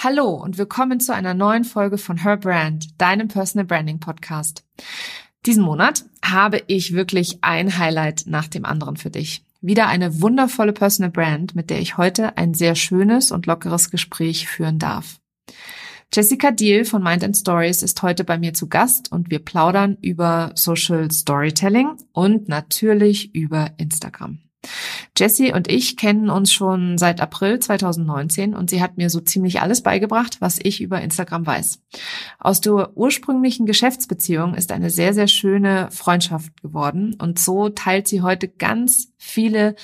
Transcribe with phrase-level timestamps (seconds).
[0.00, 4.64] Hallo und willkommen zu einer neuen Folge von Her Brand, deinem Personal Branding Podcast.
[5.44, 9.42] Diesen Monat habe ich wirklich ein Highlight nach dem anderen für dich.
[9.60, 14.46] Wieder eine wundervolle Personal Brand, mit der ich heute ein sehr schönes und lockeres Gespräch
[14.46, 15.18] führen darf.
[16.14, 19.98] Jessica Deal von Mind and Stories ist heute bei mir zu Gast und wir plaudern
[20.00, 24.38] über Social Storytelling und natürlich über Instagram.
[25.16, 29.60] Jessie und ich kennen uns schon seit April 2019 und sie hat mir so ziemlich
[29.60, 31.80] alles beigebracht, was ich über Instagram weiß.
[32.38, 38.22] Aus der ursprünglichen Geschäftsbeziehung ist eine sehr, sehr schöne Freundschaft geworden und so teilt sie
[38.22, 39.74] heute ganz viele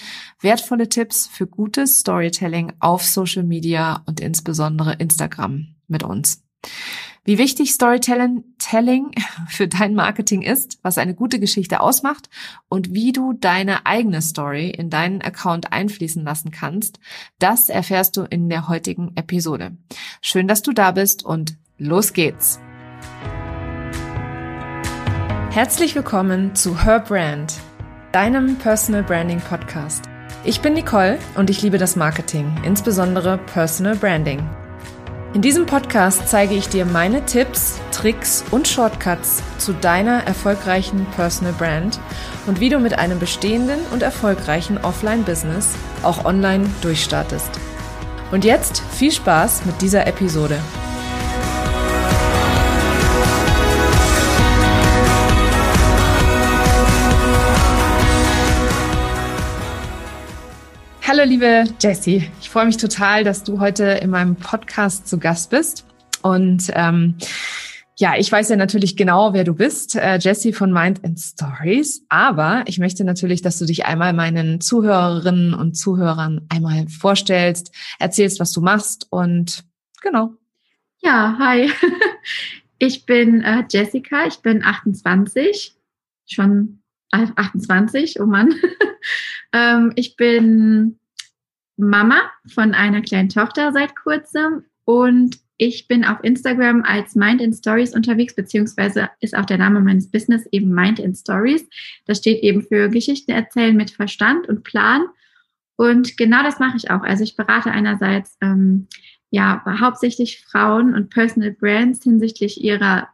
[0.41, 6.45] wertvolle Tipps für gutes Storytelling auf Social Media und insbesondere Instagram mit uns.
[7.27, 8.45] Wie wichtig Storytelling
[9.49, 12.29] für dein Marketing ist, was eine gute Geschichte ausmacht
[12.69, 17.01] und wie du deine eigene Story in deinen Account einfließen lassen kannst,
[17.39, 19.75] das erfährst du in der heutigen Episode.
[20.21, 22.61] Schön, dass du da bist und los geht's.
[25.51, 27.55] Herzlich willkommen zu Her Brand,
[28.13, 30.05] deinem Personal Branding Podcast.
[30.45, 34.47] Ich bin Nicole und ich liebe das Marketing, insbesondere Personal Branding.
[35.35, 41.53] In diesem Podcast zeige ich dir meine Tipps, Tricks und Shortcuts zu deiner erfolgreichen Personal
[41.55, 41.99] Brand
[42.47, 47.51] und wie du mit einem bestehenden und erfolgreichen Offline-Business auch online durchstartest.
[48.31, 50.61] Und jetzt viel Spaß mit dieser Episode.
[61.17, 65.49] Hallo liebe Jessie, ich freue mich total, dass du heute in meinem Podcast zu Gast
[65.49, 65.87] bist.
[66.23, 67.15] Und ähm,
[67.97, 72.05] ja, ich weiß ja natürlich genau, wer du bist, äh, Jessie von Mind and Stories.
[72.09, 78.41] Aber ich möchte natürlich, dass du dich einmal meinen Zuhörerinnen und Zuhörern einmal vorstellst, erzählst,
[78.41, 79.63] was du machst und
[80.03, 80.33] genau.
[81.01, 81.71] Ja, hi.
[82.79, 85.77] Ich bin äh, Jessica, ich bin 28,
[86.27, 86.81] schon
[87.13, 88.53] 28, oh Mann.
[89.53, 90.99] ähm, ich bin
[91.77, 97.53] Mama von einer kleinen Tochter seit kurzem und ich bin auf Instagram als Mind in
[97.53, 101.65] Stories unterwegs, beziehungsweise ist auch der Name meines Business eben Mind in Stories.
[102.07, 105.07] Das steht eben für Geschichten erzählen mit Verstand und Plan.
[105.77, 107.03] Und genau das mache ich auch.
[107.03, 108.89] Also ich berate einerseits ähm,
[109.31, 113.09] ja hauptsächlich Frauen und Personal Brands hinsichtlich ihrer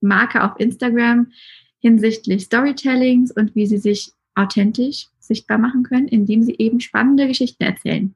[0.00, 1.32] Marke auf Instagram,
[1.80, 7.62] hinsichtlich Storytellings und wie sie sich authentisch sichtbar machen können, indem sie eben spannende Geschichten
[7.62, 8.14] erzählen.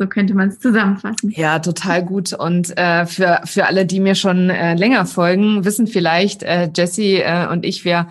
[0.00, 1.32] So könnte man es zusammenfassen.
[1.34, 2.32] Ja, total gut.
[2.32, 7.16] Und äh, für, für alle, die mir schon äh, länger folgen, wissen vielleicht, äh, Jessie
[7.16, 8.06] äh, und ich, wir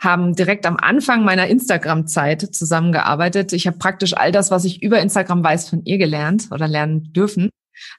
[0.00, 3.54] haben direkt am Anfang meiner Instagram-Zeit zusammengearbeitet.
[3.54, 7.10] Ich habe praktisch all das, was ich über Instagram weiß, von ihr gelernt oder lernen
[7.14, 7.44] dürfen.
[7.44, 7.48] Mhm.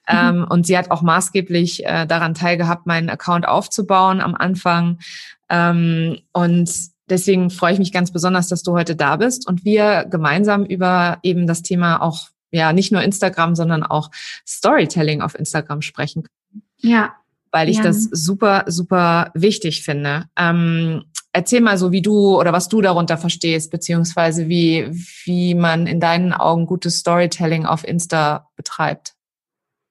[0.06, 5.00] Ähm, und sie hat auch maßgeblich äh, daran teilgehabt, meinen Account aufzubauen am Anfang.
[5.48, 10.06] Ähm, und deswegen freue ich mich ganz besonders, dass du heute da bist und wir
[10.10, 14.10] gemeinsam über eben das Thema auch, ja, nicht nur Instagram, sondern auch
[14.46, 16.64] Storytelling auf Instagram sprechen können.
[16.78, 17.14] Ja.
[17.50, 17.82] Weil ich ja.
[17.82, 20.24] das super, super wichtig finde.
[20.36, 24.88] Ähm, erzähl mal so, wie du oder was du darunter verstehst, beziehungsweise wie,
[25.24, 29.14] wie man in deinen Augen gutes Storytelling auf Insta betreibt.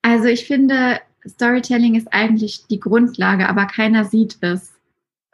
[0.01, 4.71] Also ich finde, Storytelling ist eigentlich die Grundlage, aber keiner sieht es.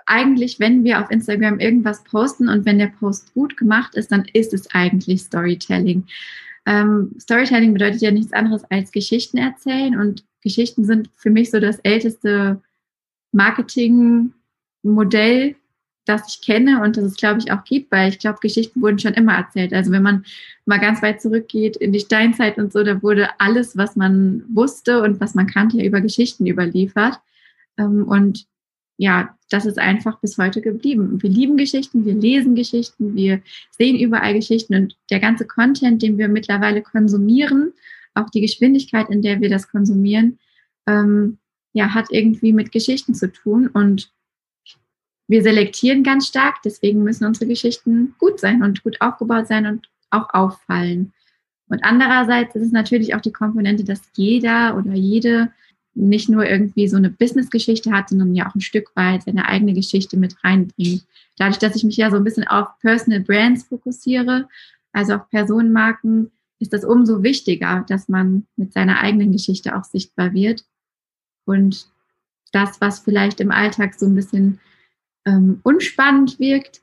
[0.07, 4.25] Eigentlich, wenn wir auf Instagram irgendwas posten und wenn der Post gut gemacht ist, dann
[4.33, 6.05] ist es eigentlich Storytelling.
[6.65, 11.59] Ähm, Storytelling bedeutet ja nichts anderes als Geschichten erzählen und Geschichten sind für mich so
[11.59, 12.61] das älteste
[13.31, 15.55] Marketingmodell,
[16.05, 18.99] das ich kenne und das es, glaube ich, auch gibt, weil ich glaube, Geschichten wurden
[18.99, 19.73] schon immer erzählt.
[19.73, 20.25] Also wenn man
[20.65, 25.01] mal ganz weit zurückgeht in die Steinzeit und so, da wurde alles, was man wusste
[25.01, 27.19] und was man kannte, über Geschichten überliefert.
[27.77, 28.47] Ähm, und
[28.97, 31.21] ja, das ist einfach bis heute geblieben.
[31.21, 33.41] Wir lieben Geschichten, wir lesen Geschichten, wir
[33.71, 37.73] sehen überall Geschichten und der ganze Content, den wir mittlerweile konsumieren,
[38.15, 40.39] auch die Geschwindigkeit, in der wir das konsumieren,
[40.87, 41.37] ähm,
[41.73, 44.11] ja, hat irgendwie mit Geschichten zu tun und
[45.27, 49.89] wir selektieren ganz stark, deswegen müssen unsere Geschichten gut sein und gut aufgebaut sein und
[50.09, 51.13] auch auffallen.
[51.67, 55.51] Und andererseits ist es natürlich auch die Komponente, dass jeder oder jede
[55.97, 59.73] nicht nur irgendwie so eine Business-Geschichte hat, sondern ja auch ein Stück weit seine eigene
[59.73, 61.05] Geschichte mit reinbringt.
[61.37, 64.47] Dadurch, dass ich mich ja so ein bisschen auf Personal Brands fokussiere,
[64.91, 70.33] also auf Personenmarken, ist das umso wichtiger, dass man mit seiner eigenen Geschichte auch sichtbar
[70.33, 70.65] wird.
[71.45, 71.87] Und
[72.51, 74.59] das, was vielleicht im Alltag so ein bisschen
[75.25, 76.81] ähm, unspannend wirkt,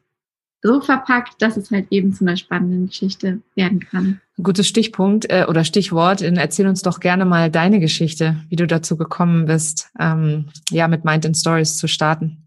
[0.65, 4.21] so verpackt, dass es halt eben zu einer spannenden Geschichte werden kann.
[4.43, 6.23] Gutes Stichpunkt äh, oder Stichwort.
[6.23, 11.05] Erzähl uns doch gerne mal deine Geschichte, wie du dazu gekommen bist, ähm, ja, mit
[11.05, 12.39] Mind and Stories zu starten.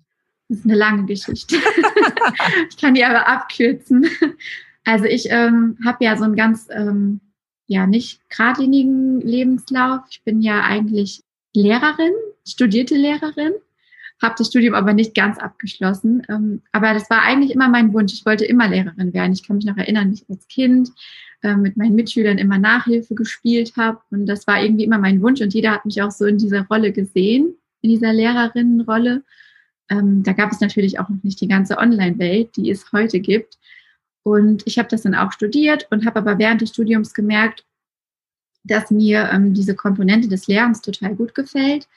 [0.49, 1.57] Das ist eine lange Geschichte.
[2.69, 4.07] ich kann die aber abkürzen.
[4.83, 7.21] Also ich ähm, habe ja so einen ganz, ähm,
[7.67, 10.01] ja, nicht geradlinigen Lebenslauf.
[10.09, 11.21] Ich bin ja eigentlich
[11.53, 12.13] Lehrerin,
[12.45, 13.53] studierte Lehrerin
[14.21, 16.23] habe das Studium aber nicht ganz abgeschlossen.
[16.29, 18.13] Ähm, aber das war eigentlich immer mein Wunsch.
[18.13, 19.33] Ich wollte immer Lehrerin werden.
[19.33, 20.89] Ich kann mich noch erinnern, ich als Kind
[21.43, 23.99] äh, mit meinen Mitschülern immer Nachhilfe gespielt habe.
[24.09, 25.41] Und das war irgendwie immer mein Wunsch.
[25.41, 29.23] Und jeder hat mich auch so in dieser Rolle gesehen, in dieser Lehrerinnenrolle.
[29.89, 33.57] Ähm, da gab es natürlich auch noch nicht die ganze Online-Welt, die es heute gibt.
[34.23, 37.65] Und ich habe das dann auch studiert und habe aber während des Studiums gemerkt,
[38.63, 41.87] dass mir ähm, diese Komponente des Lernens total gut gefällt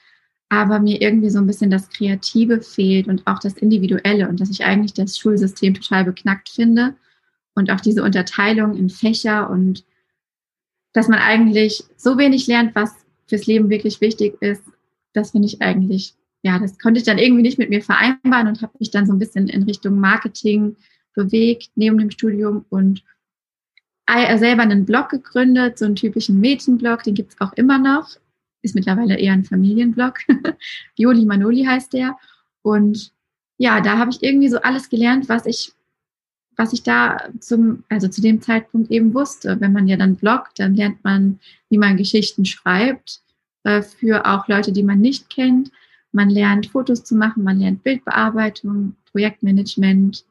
[0.51, 4.51] aber mir irgendwie so ein bisschen das Kreative fehlt und auch das Individuelle und dass
[4.51, 6.97] ich eigentlich das Schulsystem total beknackt finde
[7.55, 9.85] und auch diese Unterteilung in Fächer und
[10.93, 12.93] dass man eigentlich so wenig lernt, was
[13.29, 14.65] fürs Leben wirklich wichtig ist,
[15.13, 18.61] das finde ich eigentlich, ja, das konnte ich dann irgendwie nicht mit mir vereinbaren und
[18.61, 20.75] habe mich dann so ein bisschen in Richtung Marketing
[21.15, 23.05] bewegt neben dem Studium und
[24.37, 28.17] selber einen Blog gegründet, so einen typischen Mädchenblog, den gibt es auch immer noch
[28.63, 30.19] ist mittlerweile eher ein Familienblog.
[30.97, 32.17] Joli Manoli heißt der.
[32.63, 33.13] Und
[33.57, 35.73] ja, da habe ich irgendwie so alles gelernt, was ich,
[36.57, 39.61] was ich da zum, also zu dem Zeitpunkt eben wusste.
[39.61, 43.21] Wenn man ja dann bloggt, dann lernt man, wie man Geschichten schreibt,
[43.65, 45.71] äh, für auch Leute, die man nicht kennt.
[46.13, 50.25] Man lernt Fotos zu machen, man lernt Bildbearbeitung, Projektmanagement,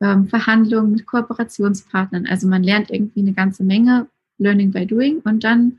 [0.00, 2.26] ähm, Verhandlungen mit Kooperationspartnern.
[2.26, 4.08] Also man lernt irgendwie eine ganze Menge
[4.38, 5.78] Learning by Doing und dann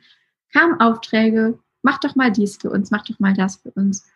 [0.54, 4.10] kamen Aufträge mach doch mal dies für uns, mach doch mal das für uns.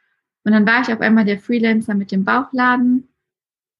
[0.44, 3.08] Und dann war ich auf einmal der Freelancer mit dem Bauchladen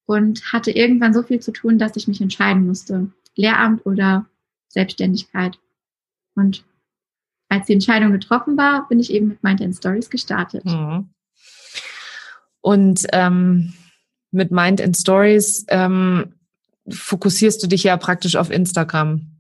[0.06, 4.26] und hatte irgendwann so viel zu tun, dass ich mich entscheiden musste, Lehramt oder
[4.68, 5.58] Selbstständigkeit.
[6.36, 6.64] Und
[7.50, 10.66] als die Entscheidung getroffen war, bin ich eben mit Mind Stories gestartet.
[10.66, 11.10] Mhm.
[12.62, 13.74] Und ähm,
[14.32, 16.34] mit Mind and Stories ähm,
[16.90, 19.40] fokussierst du dich ja praktisch auf Instagram.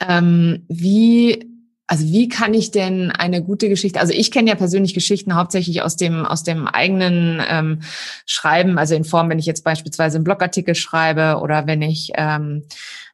[0.00, 1.53] Ähm, wie
[1.86, 5.82] also wie kann ich denn eine gute Geschichte, also ich kenne ja persönlich Geschichten hauptsächlich
[5.82, 7.80] aus dem, aus dem eigenen ähm,
[8.24, 12.62] Schreiben, also in Form, wenn ich jetzt beispielsweise einen Blogartikel schreibe oder wenn ich, ähm,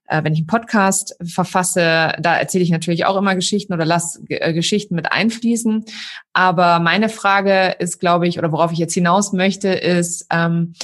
[0.06, 4.20] äh, wenn ich einen Podcast verfasse, da erzähle ich natürlich auch immer Geschichten oder lasse
[4.28, 5.84] äh, Geschichten mit einfließen.
[6.32, 10.74] Aber meine Frage ist, glaube ich, oder worauf ich jetzt hinaus möchte, ist, ähm,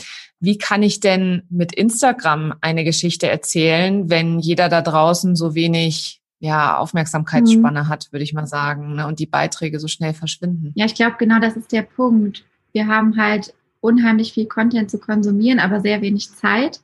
[0.41, 6.21] wie kann ich denn mit Instagram eine Geschichte erzählen, wenn jeder da draußen so wenig
[6.39, 7.89] ja, Aufmerksamkeitsspanne mhm.
[7.89, 9.07] hat, würde ich mal sagen, ne?
[9.07, 10.73] und die Beiträge so schnell verschwinden.
[10.75, 12.45] Ja, ich glaube, genau das ist der Punkt.
[12.73, 16.81] Wir haben halt unheimlich viel Content zu konsumieren, aber sehr wenig Zeit.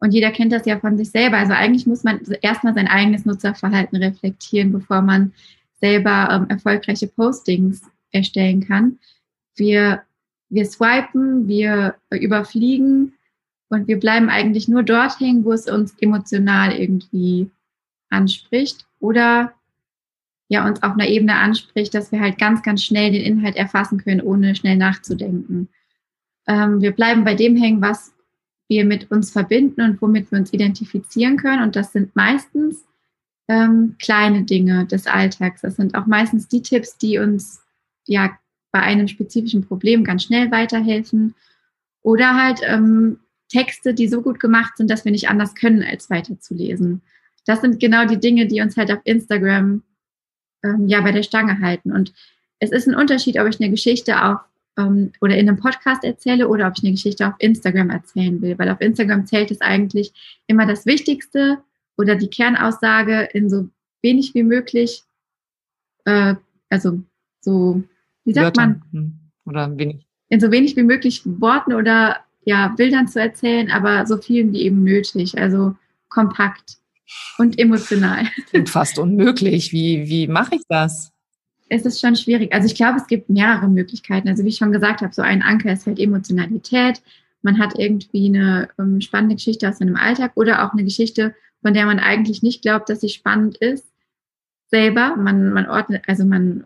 [0.00, 1.38] Und jeder kennt das ja von sich selber.
[1.38, 5.32] Also eigentlich muss man erstmal sein eigenes Nutzerverhalten reflektieren, bevor man
[5.80, 8.98] selber ähm, erfolgreiche Postings erstellen kann.
[9.56, 10.02] Wir,
[10.50, 13.14] wir swipen, wir überfliegen
[13.68, 17.50] und wir bleiben eigentlich nur dort hängen, wo es uns emotional irgendwie
[18.10, 19.54] anspricht oder
[20.48, 23.98] ja uns auf einer Ebene anspricht, dass wir halt ganz, ganz schnell den Inhalt erfassen
[23.98, 25.68] können, ohne schnell nachzudenken.
[26.46, 28.14] Ähm, wir bleiben bei dem hängen, was
[28.68, 31.62] wir mit uns verbinden und womit wir uns identifizieren können.
[31.62, 32.84] Und das sind meistens
[33.48, 35.62] ähm, kleine Dinge des Alltags.
[35.62, 37.62] Das sind auch meistens die Tipps, die uns
[38.06, 38.38] ja
[38.72, 41.34] bei einem spezifischen Problem ganz schnell weiterhelfen.
[42.02, 46.10] Oder halt ähm, Texte, die so gut gemacht sind, dass wir nicht anders können, als
[46.10, 47.02] weiterzulesen
[47.46, 49.82] das sind genau die Dinge, die uns halt auf Instagram
[50.62, 51.92] ähm, ja bei der Stange halten.
[51.92, 52.12] Und
[52.58, 54.40] es ist ein Unterschied, ob ich eine Geschichte auf
[54.78, 58.58] ähm, oder in einem Podcast erzähle oder ob ich eine Geschichte auf Instagram erzählen will.
[58.58, 60.12] Weil auf Instagram zählt es eigentlich
[60.46, 61.58] immer das Wichtigste
[61.96, 63.68] oder die Kernaussage in so
[64.02, 65.02] wenig wie möglich,
[66.04, 66.34] äh,
[66.70, 67.02] also
[67.40, 67.82] so,
[68.24, 68.60] wie sagt Wörter.
[68.60, 68.82] man?
[68.92, 69.18] Hm.
[69.46, 70.06] Oder wenig.
[70.28, 74.62] In so wenig wie möglich Worten oder ja, Bildern zu erzählen, aber so vielen wie
[74.62, 75.38] eben nötig.
[75.38, 75.76] Also
[76.08, 76.78] kompakt
[77.38, 78.26] und emotional.
[78.50, 79.72] Klingt fast unmöglich.
[79.72, 81.12] Wie, wie mache ich das?
[81.68, 82.52] Es ist schon schwierig.
[82.52, 84.28] Also ich glaube, es gibt mehrere Möglichkeiten.
[84.28, 87.02] Also wie ich schon gesagt habe, so ein Anker ist halt Emotionalität.
[87.42, 91.74] Man hat irgendwie eine ähm, spannende Geschichte aus seinem Alltag oder auch eine Geschichte, von
[91.74, 93.86] der man eigentlich nicht glaubt, dass sie spannend ist.
[94.70, 95.16] Selber.
[95.16, 96.64] Man, man ordnet, also man,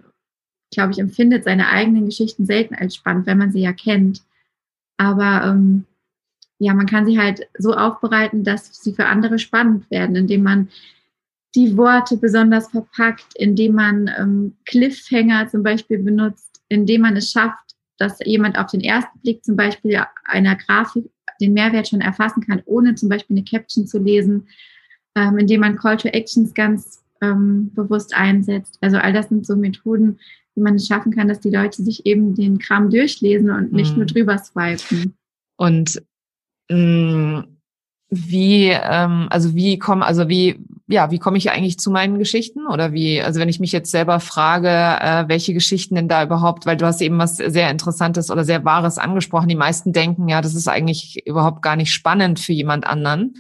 [0.73, 4.23] glaube ich, empfindet seine eigenen Geschichten selten als spannend, wenn man sie ja kennt.
[4.97, 5.85] Aber ähm,
[6.59, 10.69] ja, man kann sie halt so aufbereiten, dass sie für andere spannend werden, indem man
[11.55, 17.75] die Worte besonders verpackt, indem man ähm, Cliffhanger zum Beispiel benutzt, indem man es schafft,
[17.97, 21.11] dass jemand auf den ersten Blick zum Beispiel einer Grafik
[21.41, 24.49] den Mehrwert schon erfassen kann, ohne zum Beispiel eine Caption zu lesen,
[25.15, 28.79] ähm, indem man Call to Actions ganz ähm, bewusst einsetzt.
[28.81, 30.19] Also all das sind so Methoden,
[30.55, 33.93] wie man es schaffen kann, dass die Leute sich eben den Kram durchlesen und nicht
[33.93, 33.99] mhm.
[33.99, 35.15] nur drüber swipen.
[35.57, 36.03] Und
[38.11, 42.67] wie, ähm, also wie komme, also wie, ja, wie komme ich eigentlich zu meinen Geschichten?
[42.67, 46.65] Oder wie, also wenn ich mich jetzt selber frage, äh, welche Geschichten denn da überhaupt,
[46.65, 49.49] weil du hast eben was sehr Interessantes oder sehr Wahres angesprochen.
[49.49, 53.35] Die meisten denken, ja, das ist eigentlich überhaupt gar nicht spannend für jemand anderen.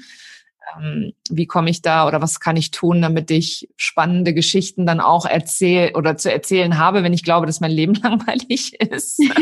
[0.78, 5.00] Ähm, wie komme ich da oder was kann ich tun, damit ich spannende Geschichten dann
[5.00, 9.22] auch erzähle oder zu erzählen habe, wenn ich glaube, dass mein Leben langweilig ist?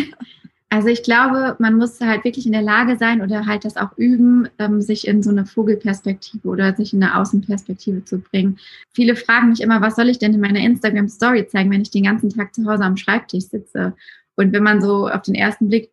[0.69, 3.97] Also ich glaube, man muss halt wirklich in der Lage sein oder halt das auch
[3.97, 8.59] üben, ähm, sich in so eine Vogelperspektive oder sich in eine Außenperspektive zu bringen.
[8.93, 11.91] Viele fragen mich immer, was soll ich denn in meiner Instagram Story zeigen, wenn ich
[11.91, 13.95] den ganzen Tag zu Hause am Schreibtisch sitze?
[14.35, 15.93] Und wenn man so auf den ersten Blick,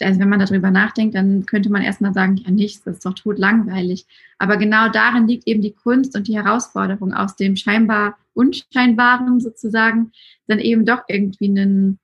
[0.00, 3.14] also wenn man darüber nachdenkt, dann könnte man erstmal sagen, ja nichts, das ist doch
[3.14, 4.06] tot langweilig.
[4.38, 10.12] Aber genau darin liegt eben die Kunst und die Herausforderung aus dem scheinbar Unscheinbaren sozusagen,
[10.46, 11.98] dann eben doch irgendwie einen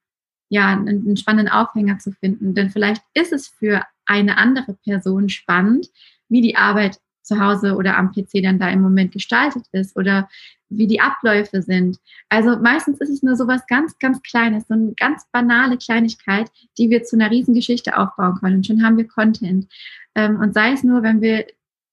[0.49, 2.55] ja, einen, spannenden Aufhänger zu finden.
[2.55, 5.89] Denn vielleicht ist es für eine andere Person spannend,
[6.29, 10.29] wie die Arbeit zu Hause oder am PC dann da im Moment gestaltet ist oder
[10.69, 11.99] wie die Abläufe sind.
[12.29, 16.51] Also meistens ist es nur so was ganz, ganz Kleines, so eine ganz banale Kleinigkeit,
[16.79, 18.57] die wir zu einer Riesengeschichte aufbauen können.
[18.57, 19.67] Und schon haben wir Content.
[20.15, 21.47] Ähm, und sei es nur, wenn wir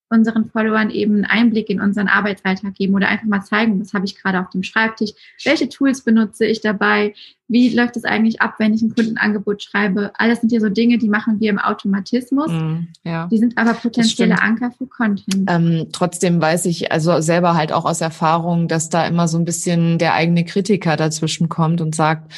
[0.08, 4.04] unseren Followern eben einen Einblick in unseren Arbeitsalltag geben oder einfach mal zeigen, was habe
[4.04, 5.12] ich gerade auf dem Schreibtisch,
[5.44, 7.14] welche Tools benutze ich dabei,
[7.46, 10.12] wie läuft es eigentlich ab, wenn ich ein Kundenangebot schreibe.
[10.14, 12.50] Alles sind ja so Dinge, die machen wir im Automatismus.
[12.50, 13.28] Mm, ja.
[13.30, 15.50] Die sind aber potenzielle Anker für Content.
[15.50, 19.44] Ähm, trotzdem weiß ich also selber halt auch aus Erfahrung, dass da immer so ein
[19.44, 22.32] bisschen der eigene Kritiker dazwischen kommt und sagt,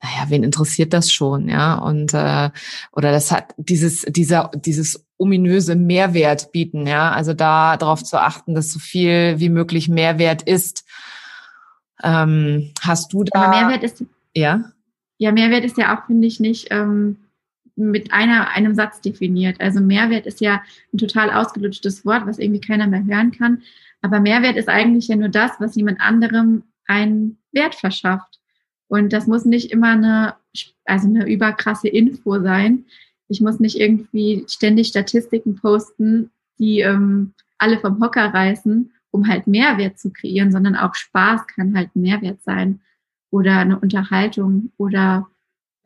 [0.00, 1.74] naja, wen interessiert das schon, ja?
[1.74, 2.50] Und äh,
[2.92, 7.10] oder das hat dieses dieser dieses ominöse Mehrwert bieten, ja.
[7.10, 10.84] Also da darauf zu achten, dass so viel wie möglich Mehrwert ist.
[12.04, 13.40] Ähm, hast du da?
[13.40, 14.72] Aber Mehrwert ist ja.
[15.18, 17.16] Ja, Mehrwert ist ja auch finde ich nicht ähm,
[17.76, 19.60] mit einer einem Satz definiert.
[19.60, 20.62] Also Mehrwert ist ja
[20.92, 23.62] ein total ausgelutschtes Wort, was irgendwie keiner mehr hören kann.
[24.00, 28.40] Aber Mehrwert ist eigentlich ja nur das, was jemand anderem einen Wert verschafft.
[28.88, 30.34] Und das muss nicht immer eine,
[30.84, 32.84] also eine überkrasse Info sein,
[33.32, 39.46] ich muss nicht irgendwie ständig Statistiken posten, die ähm, alle vom Hocker reißen, um halt
[39.46, 42.80] Mehrwert zu kreieren, sondern auch Spaß kann halt Mehrwert sein
[43.32, 45.28] oder eine Unterhaltung oder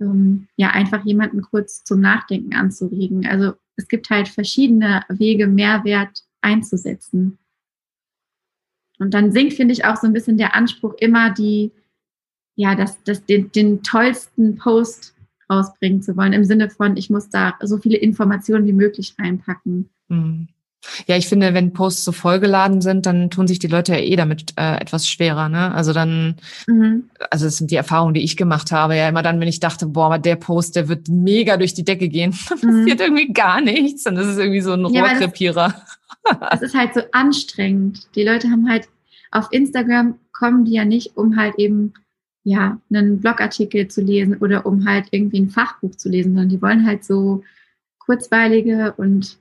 [0.00, 3.26] ähm, ja einfach jemanden kurz zum Nachdenken anzuregen.
[3.26, 7.38] Also es gibt halt verschiedene Wege, Mehrwert einzusetzen.
[8.98, 11.70] Und dann sinkt, finde ich, auch so ein bisschen der Anspruch, immer die,
[12.56, 15.14] ja, das, das, den, den tollsten Post
[15.50, 19.90] rausbringen zu wollen, im Sinne von, ich muss da so viele Informationen wie möglich reinpacken.
[20.08, 20.48] Mhm.
[21.06, 24.16] Ja, ich finde, wenn Posts so vollgeladen sind, dann tun sich die Leute ja eh
[24.16, 25.48] damit äh, etwas schwerer.
[25.48, 25.72] Ne?
[25.74, 27.10] Also dann, mhm.
[27.30, 28.96] also das sind die Erfahrungen, die ich gemacht habe.
[28.96, 31.84] Ja, immer dann, wenn ich dachte, boah, aber der Post, der wird mega durch die
[31.84, 32.78] Decke gehen, dann mhm.
[32.78, 34.04] passiert irgendwie gar nichts.
[34.04, 35.74] Das ist irgendwie so ein ja, Rohrkrepierer.
[36.50, 38.08] Es ist halt so anstrengend.
[38.16, 38.88] Die Leute haben halt
[39.30, 41.94] auf Instagram kommen die ja nicht, um halt eben
[42.42, 46.62] ja, einen Blogartikel zu lesen oder um halt irgendwie ein Fachbuch zu lesen, sondern die
[46.62, 47.42] wollen halt so
[47.98, 49.38] kurzweilige und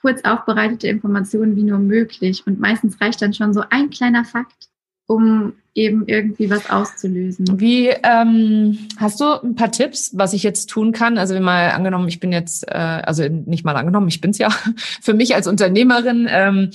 [0.00, 2.46] kurz aufbereitete Informationen wie nur möglich.
[2.46, 4.68] Und meistens reicht dann schon so ein kleiner Fakt,
[5.06, 7.60] um eben irgendwie was auszulösen.
[7.60, 11.18] Wie ähm, hast du ein paar Tipps, was ich jetzt tun kann?
[11.18, 14.48] Also wenn mal angenommen, ich bin jetzt, äh, also nicht mal angenommen, ich bin's ja
[15.02, 16.26] für mich als Unternehmerin.
[16.30, 16.70] Ähm,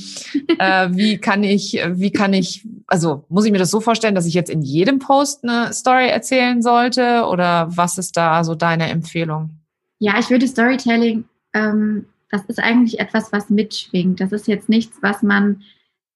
[0.59, 4.27] äh, wie kann ich, wie kann ich, also muss ich mir das so vorstellen, dass
[4.27, 7.25] ich jetzt in jedem Post eine Story erzählen sollte?
[7.25, 9.49] Oder was ist da so deine Empfehlung?
[9.97, 14.19] Ja, ich würde Storytelling, ähm, das ist eigentlich etwas, was mitschwingt.
[14.19, 15.63] Das ist jetzt nichts, was man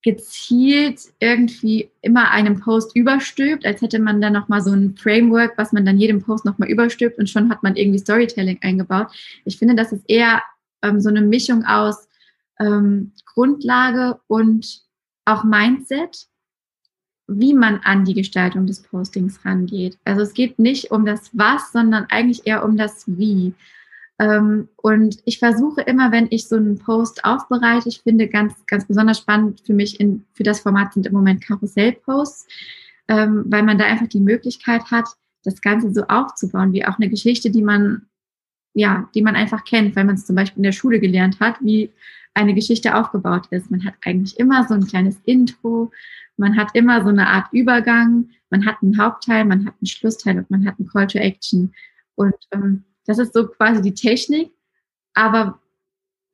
[0.02, 5.74] gezielt irgendwie immer einem Post überstülpt, als hätte man dann nochmal so ein Framework, was
[5.74, 9.08] man dann jedem Post nochmal überstülpt und schon hat man irgendwie Storytelling eingebaut.
[9.46, 10.44] Ich finde, das ist eher
[10.84, 12.08] ähm, so eine Mischung aus
[12.60, 14.84] ähm, Grundlage und
[15.26, 16.28] auch Mindset,
[17.28, 19.98] wie man an die Gestaltung des Postings rangeht.
[20.06, 23.56] Also es geht nicht um das Was, sondern eigentlich eher um das Wie.
[24.20, 28.86] Ähm, und ich versuche immer, wenn ich so einen Post aufbereite, ich finde ganz, ganz
[28.86, 32.48] besonders spannend für mich in, für das Format sind im Moment Karussellposts,
[33.08, 35.06] ähm, weil man da einfach die Möglichkeit hat,
[35.44, 38.08] das Ganze so aufzubauen, wie auch eine Geschichte, die man,
[38.74, 41.58] ja, die man einfach kennt, weil man es zum Beispiel in der Schule gelernt hat,
[41.62, 41.92] wie
[42.34, 43.70] eine Geschichte aufgebaut ist.
[43.70, 45.92] Man hat eigentlich immer so ein kleines Intro,
[46.38, 50.38] man hat immer so eine Art Übergang, man hat einen Hauptteil, man hat einen Schlussteil
[50.38, 51.74] und man hat einen Call to Action.
[52.16, 54.52] Und ähm, das ist so quasi die Technik.
[55.14, 55.60] Aber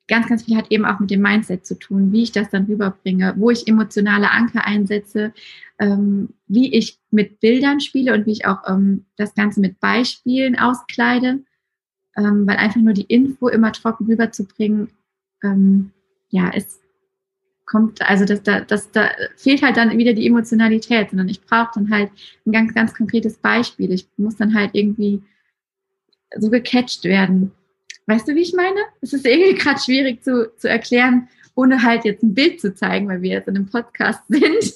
[0.07, 2.65] ganz, ganz viel hat eben auch mit dem Mindset zu tun, wie ich das dann
[2.65, 5.33] rüberbringe, wo ich emotionale Anker einsetze,
[5.79, 10.59] ähm, wie ich mit Bildern spiele und wie ich auch ähm, das Ganze mit Beispielen
[10.59, 11.39] auskleide,
[12.17, 14.89] ähm, weil einfach nur die Info immer trocken rüberzubringen,
[15.43, 15.91] ähm,
[16.29, 16.81] ja, es
[17.65, 21.71] kommt, also das, da, das, da fehlt halt dann wieder die Emotionalität, sondern ich brauche
[21.75, 22.11] dann halt
[22.45, 23.91] ein ganz, ganz konkretes Beispiel.
[23.93, 25.23] Ich muss dann halt irgendwie
[26.37, 27.51] so gecatcht werden.
[28.07, 28.79] Weißt du, wie ich meine?
[29.01, 33.07] Es ist irgendwie gerade schwierig zu, zu erklären, ohne halt jetzt ein Bild zu zeigen,
[33.07, 34.73] weil wir jetzt in einem Podcast sind.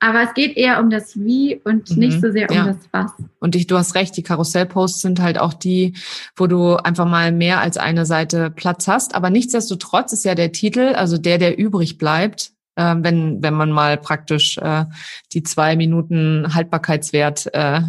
[0.00, 2.66] Aber es geht eher um das Wie und mhm, nicht so sehr um ja.
[2.66, 3.12] das Was.
[3.40, 5.96] Und ich, du hast recht, die Karussellposts sind halt auch die,
[6.36, 9.14] wo du einfach mal mehr als eine Seite Platz hast.
[9.14, 13.72] Aber nichtsdestotrotz ist ja der Titel, also der, der übrig bleibt, äh, wenn, wenn man
[13.72, 14.84] mal praktisch äh,
[15.32, 17.80] die zwei Minuten Haltbarkeitswert äh,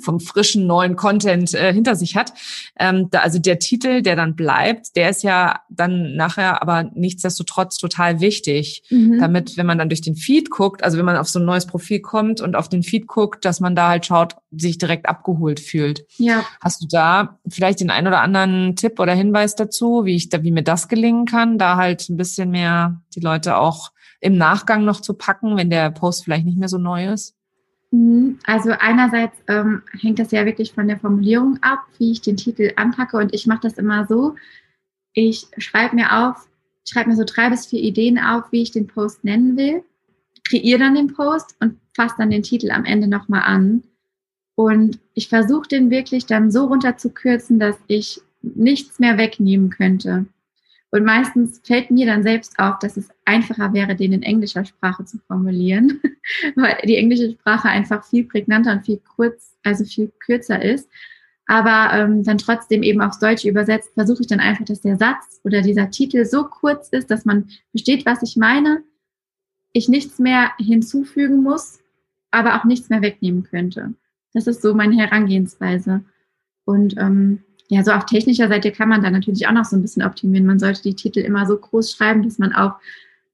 [0.00, 2.32] vom frischen neuen Content äh, hinter sich hat.
[2.78, 7.78] Ähm, da, also der Titel, der dann bleibt, der ist ja dann nachher aber nichtsdestotrotz
[7.78, 9.18] total wichtig, mhm.
[9.18, 11.66] damit, wenn man dann durch den Feed guckt, also wenn man auf so ein neues
[11.66, 15.60] Profil kommt und auf den Feed guckt, dass man da halt schaut, sich direkt abgeholt
[15.60, 16.06] fühlt.
[16.18, 16.44] Ja.
[16.60, 20.42] Hast du da vielleicht den ein oder anderen Tipp oder Hinweis dazu, wie ich da,
[20.42, 24.84] wie mir das gelingen kann, da halt ein bisschen mehr die Leute auch im Nachgang
[24.84, 27.35] noch zu packen, wenn der Post vielleicht nicht mehr so neu ist?
[27.96, 28.38] Mhm.
[28.44, 32.72] Also einerseits ähm, hängt das ja wirklich von der Formulierung ab, wie ich den Titel
[32.76, 33.16] anpacke.
[33.16, 34.34] Und ich mache das immer so,
[35.14, 36.46] ich schreibe mir auf,
[36.86, 39.82] schreibe mir so drei bis vier Ideen auf, wie ich den Post nennen will,
[40.44, 43.82] kreiere dann den Post und fasse dann den Titel am Ende nochmal an.
[44.56, 50.26] Und ich versuche den wirklich dann so runterzukürzen, dass ich nichts mehr wegnehmen könnte.
[50.90, 55.04] Und meistens fällt mir dann selbst auf, dass es einfacher wäre, den in englischer Sprache
[55.04, 56.00] zu formulieren,
[56.54, 60.88] weil die englische Sprache einfach viel prägnanter und viel kurz, also viel kürzer ist.
[61.46, 65.40] Aber ähm, dann trotzdem eben aufs Deutsche übersetzt, versuche ich dann einfach, dass der Satz
[65.44, 68.82] oder dieser Titel so kurz ist, dass man versteht, was ich meine,
[69.72, 71.80] ich nichts mehr hinzufügen muss,
[72.30, 73.94] aber auch nichts mehr wegnehmen könnte.
[74.32, 76.04] Das ist so meine Herangehensweise.
[76.64, 79.82] Und ähm, ja, so auf technischer Seite kann man da natürlich auch noch so ein
[79.82, 80.46] bisschen optimieren.
[80.46, 82.74] Man sollte die Titel immer so groß schreiben, dass man auch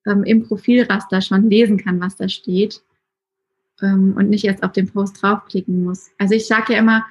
[0.06, 2.82] ähm, im Profilraster schon lesen kann, was da steht
[3.82, 6.10] ähm, und nicht erst auf den Post draufklicken muss.
[6.18, 7.04] Also ich sage ja immer,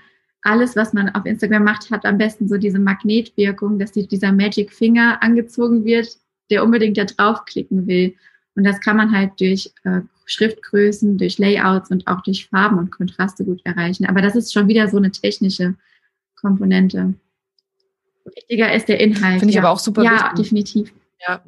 [0.44, 4.32] alles, was man auf Instagram macht, hat am besten so diese Magnetwirkung, dass die, dieser
[4.32, 6.18] Magic Finger angezogen wird,
[6.50, 8.16] der unbedingt da draufklicken will.
[8.56, 12.92] Und das kann man halt durch äh, Schriftgrößen, durch Layouts und auch durch Farben und
[12.92, 14.06] Kontraste gut erreichen.
[14.06, 15.76] Aber das ist schon wieder so eine technische
[16.42, 17.14] Komponente.
[18.36, 19.40] Wichtiger ist der Inhalt.
[19.40, 19.62] Finde ich ja.
[19.62, 20.28] aber auch super ja, wichtig.
[20.28, 20.94] Ja, definitiv.
[21.28, 21.42] Ja.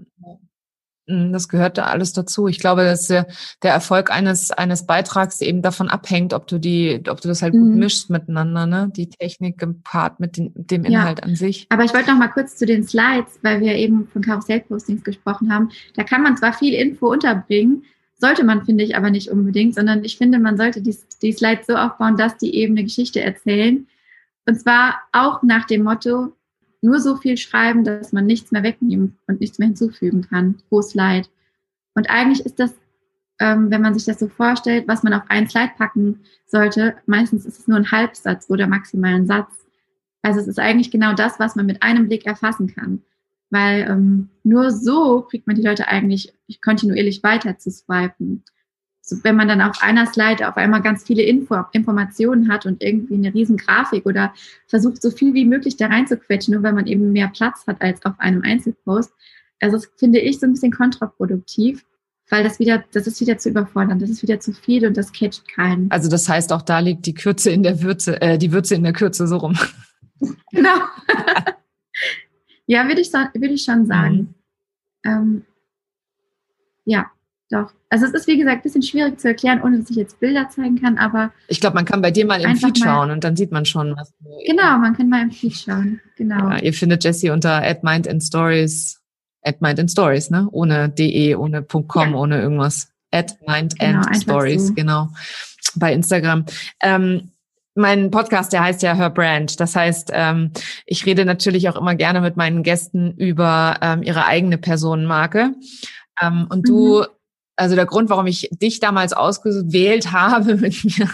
[1.07, 2.47] Mm, das gehört da alles dazu.
[2.47, 3.27] Ich glaube, dass der,
[3.61, 7.71] Erfolg eines, eines Beitrags eben davon abhängt, ob du die, ob du das halt gut
[7.71, 7.77] mhm.
[7.77, 8.91] mischst miteinander, ne?
[8.95, 11.25] Die Technik gepaart mit den, dem Inhalt ja.
[11.25, 11.67] an sich.
[11.69, 15.53] Aber ich wollte noch mal kurz zu den Slides, weil wir eben von Karussellpostings gesprochen
[15.53, 15.69] haben.
[15.95, 17.83] Da kann man zwar viel Info unterbringen,
[18.17, 21.67] sollte man, finde ich, aber nicht unbedingt, sondern ich finde, man sollte die, die Slides
[21.67, 23.87] so aufbauen, dass die eben eine Geschichte erzählen,
[24.45, 26.33] und zwar auch nach dem Motto,
[26.81, 30.57] nur so viel schreiben, dass man nichts mehr wegnehmen und nichts mehr hinzufügen kann.
[30.69, 31.29] Groß Leid.
[31.95, 32.73] Und eigentlich ist das,
[33.39, 37.45] ähm, wenn man sich das so vorstellt, was man auf ein Slide packen sollte, meistens
[37.45, 39.65] ist es nur ein Halbsatz oder maximal ein Satz.
[40.23, 43.01] Also es ist eigentlich genau das, was man mit einem Blick erfassen kann.
[43.49, 48.43] Weil ähm, nur so kriegt man die Leute eigentlich kontinuierlich weiter zu swipen
[49.05, 52.81] so, wenn man dann auf einer Slide auf einmal ganz viele Info, Informationen hat und
[52.81, 54.33] irgendwie eine riesen Grafik oder
[54.67, 58.03] versucht so viel wie möglich da reinzuquetschen, nur weil man eben mehr Platz hat als
[58.05, 59.11] auf einem Einzelpost.
[59.59, 61.85] Also das finde ich so ein bisschen kontraproduktiv,
[62.29, 65.11] weil das wieder, das ist wieder zu überfordern, das ist wieder zu viel und das
[65.11, 65.91] catcht keinen.
[65.91, 68.83] Also das heißt auch da liegt die Kürze in der Würze, äh, die Würze in
[68.83, 69.57] der Kürze so rum.
[70.51, 70.77] Genau.
[72.65, 74.15] ja, würde ich, würde ich schon sagen.
[75.03, 75.11] Mhm.
[75.11, 75.45] Ähm,
[76.85, 77.11] ja,
[77.53, 77.71] doch.
[77.89, 80.49] Also es ist, wie gesagt, ein bisschen schwierig zu erklären, ohne dass ich jetzt Bilder
[80.49, 81.31] zeigen kann, aber.
[81.47, 83.95] Ich glaube, man kann bei dir mal im Feed schauen und dann sieht man schon,
[83.95, 84.11] was.
[84.47, 86.01] Genau, man kann mal im Feed schauen.
[86.17, 86.49] Genau.
[86.49, 88.99] Ja, ihr findet Jessie unter @mind and Stories,
[89.59, 90.47] @mind and Stories, ne?
[90.51, 92.17] Ohne de, ohne .com, ja.
[92.17, 92.89] ohne irgendwas.
[93.11, 94.73] @mind genau, and Stories, so.
[94.73, 95.09] genau.
[95.75, 96.45] Bei Instagram.
[96.81, 97.29] Ähm,
[97.75, 99.59] mein Podcast, der heißt ja Her Brand.
[99.59, 100.51] Das heißt, ähm,
[100.85, 105.53] ich rede natürlich auch immer gerne mit meinen Gästen über ähm, ihre eigene Personenmarke.
[106.21, 107.05] Ähm, und du mhm
[107.55, 111.09] also der Grund, warum ich dich damals ausgewählt habe, mit mir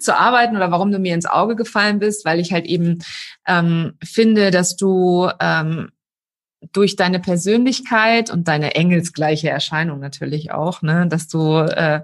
[0.00, 2.98] zu arbeiten oder warum du mir ins Auge gefallen bist, weil ich halt eben
[3.46, 5.90] ähm, finde, dass du ähm,
[6.72, 12.02] durch deine Persönlichkeit und deine engelsgleiche Erscheinung natürlich auch, ne, dass du äh,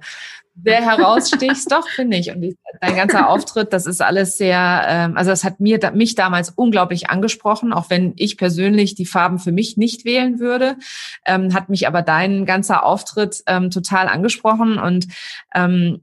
[0.61, 2.31] sehr herausstichst, doch, finde ich.
[2.31, 6.51] Und dein ganzer Auftritt, das ist alles sehr, ähm, also das hat mir, mich damals
[6.51, 10.77] unglaublich angesprochen, auch wenn ich persönlich die Farben für mich nicht wählen würde,
[11.25, 15.07] ähm, hat mich aber dein ganzer Auftritt ähm, total angesprochen und
[15.55, 16.03] ähm,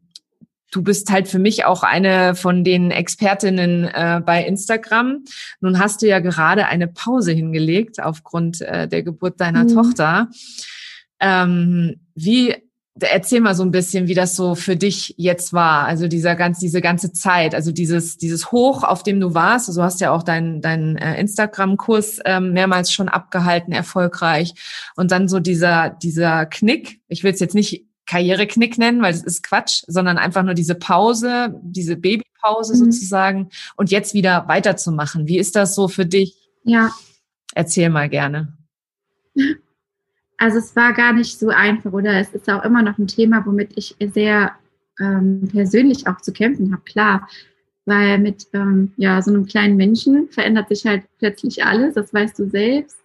[0.71, 5.23] Du bist halt für mich auch eine von den Expertinnen äh, bei Instagram.
[5.61, 9.73] Nun hast du ja gerade eine Pause hingelegt aufgrund äh, der Geburt deiner mhm.
[9.73, 10.29] Tochter.
[11.19, 12.55] Ähm, wie
[13.01, 16.59] erzähl mal so ein bisschen, wie das so für dich jetzt war, also dieser ganz,
[16.59, 19.69] diese ganze Zeit, also dieses, dieses Hoch, auf dem du warst.
[19.69, 24.53] Also du hast ja auch deinen dein, äh, Instagram-Kurs ähm, mehrmals schon abgehalten, erfolgreich.
[24.95, 27.01] Und dann so dieser, dieser Knick.
[27.07, 30.75] Ich will es jetzt nicht Karriereknick nennen, weil das ist Quatsch, sondern einfach nur diese
[30.75, 32.91] Pause, diese Babypause mhm.
[32.91, 35.27] sozusagen und jetzt wieder weiterzumachen.
[35.27, 36.35] Wie ist das so für dich?
[36.63, 36.91] Ja.
[37.53, 38.57] Erzähl mal gerne.
[40.39, 43.45] Also es war gar nicht so einfach oder es ist auch immer noch ein Thema,
[43.45, 44.53] womit ich sehr
[44.99, 47.29] ähm, persönlich auch zu kämpfen habe, klar.
[47.85, 52.39] Weil mit ähm, ja, so einem kleinen Menschen verändert sich halt plötzlich alles, das weißt
[52.39, 52.97] du selbst.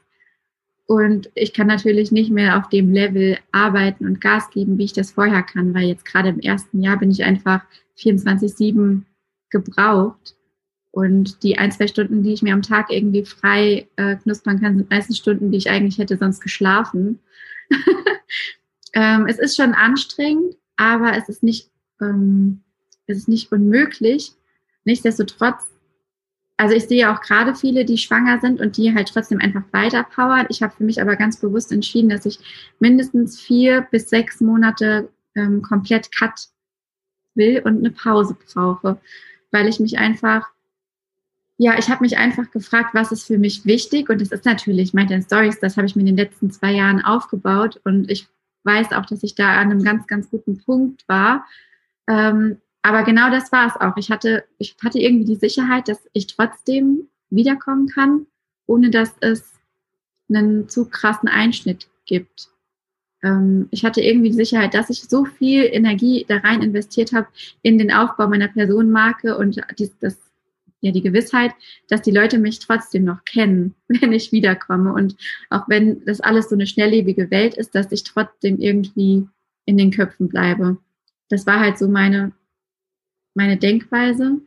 [0.86, 4.92] Und ich kann natürlich nicht mehr auf dem Level arbeiten und Gas geben, wie ich
[4.92, 7.62] das vorher kann, weil jetzt gerade im ersten Jahr bin ich einfach
[7.98, 9.02] 24-7
[9.50, 10.36] gebraucht.
[10.94, 14.76] Und die ein, zwei Stunden, die ich mir am Tag irgendwie frei äh, knuspern kann,
[14.76, 17.18] sind meistens Stunden, die ich eigentlich hätte sonst geschlafen.
[18.92, 21.68] ähm, es ist schon anstrengend, aber es ist nicht,
[22.00, 22.60] ähm,
[23.08, 24.34] es ist nicht unmöglich.
[24.84, 25.64] Nichtsdestotrotz,
[26.58, 30.04] also ich sehe auch gerade viele, die schwanger sind und die halt trotzdem einfach weiter
[30.04, 30.46] powern.
[30.48, 32.38] Ich habe für mich aber ganz bewusst entschieden, dass ich
[32.78, 36.50] mindestens vier bis sechs Monate ähm, komplett Cut
[37.34, 39.00] will und eine Pause brauche,
[39.50, 40.53] weil ich mich einfach
[41.64, 44.10] ja, ich habe mich einfach gefragt, was ist für mich wichtig?
[44.10, 47.02] Und das ist natürlich Mind Stories, das habe ich mir in den letzten zwei Jahren
[47.02, 47.80] aufgebaut.
[47.84, 48.28] Und ich
[48.64, 51.46] weiß auch, dass ich da an einem ganz, ganz guten Punkt war.
[52.06, 53.96] Ähm, aber genau das war es auch.
[53.96, 58.26] Ich hatte, ich hatte irgendwie die Sicherheit, dass ich trotzdem wiederkommen kann,
[58.66, 59.54] ohne dass es
[60.28, 62.50] einen zu krassen Einschnitt gibt.
[63.22, 67.28] Ähm, ich hatte irgendwie die Sicherheit, dass ich so viel Energie da rein investiert habe
[67.62, 70.23] in den Aufbau meiner Personenmarke und dies, das
[70.84, 71.52] ja die Gewissheit,
[71.88, 74.92] dass die Leute mich trotzdem noch kennen, wenn ich wiederkomme.
[74.92, 75.16] Und
[75.50, 79.26] auch wenn das alles so eine schnelllebige Welt ist, dass ich trotzdem irgendwie
[79.64, 80.76] in den Köpfen bleibe.
[81.28, 82.32] Das war halt so meine,
[83.34, 84.40] meine Denkweise.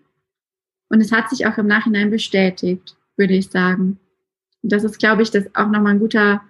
[0.89, 4.00] Und es hat sich auch im Nachhinein bestätigt, würde ich sagen.
[4.62, 6.41] Und das ist, glaube ich, das auch nochmal ein guter,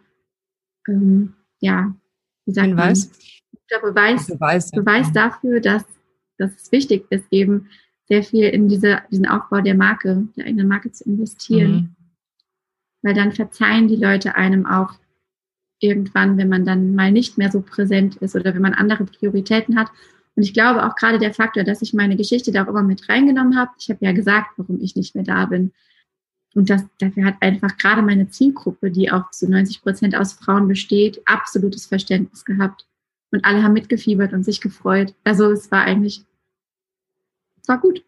[0.88, 1.95] ähm, ja,
[2.45, 3.10] wie sagt Hinweis.
[3.10, 3.17] man?
[3.69, 5.84] Guter Beweis, Beweis, Beweis dafür, dass,
[6.38, 7.69] dass es wichtig ist, eben
[8.07, 11.71] sehr viel in diese, diesen Aufbau der Marke, der eigenen Marke zu investieren.
[11.71, 11.95] Mhm.
[13.01, 14.93] Weil dann verzeihen die Leute einem auch
[15.79, 19.77] irgendwann, wenn man dann mal nicht mehr so präsent ist oder wenn man andere Prioritäten
[19.77, 19.89] hat.
[20.35, 23.07] Und ich glaube auch gerade der Faktor, dass ich meine Geschichte da auch immer mit
[23.09, 23.71] reingenommen habe.
[23.79, 25.71] Ich habe ja gesagt, warum ich nicht mehr da bin.
[26.55, 30.67] Und das, dafür hat einfach gerade meine Zielgruppe, die auch zu 90 Prozent aus Frauen
[30.67, 32.87] besteht, absolutes Verständnis gehabt.
[33.31, 35.13] Und alle haben mitgefiebert und sich gefreut.
[35.23, 36.23] Also es war eigentlich
[37.67, 38.01] war gut.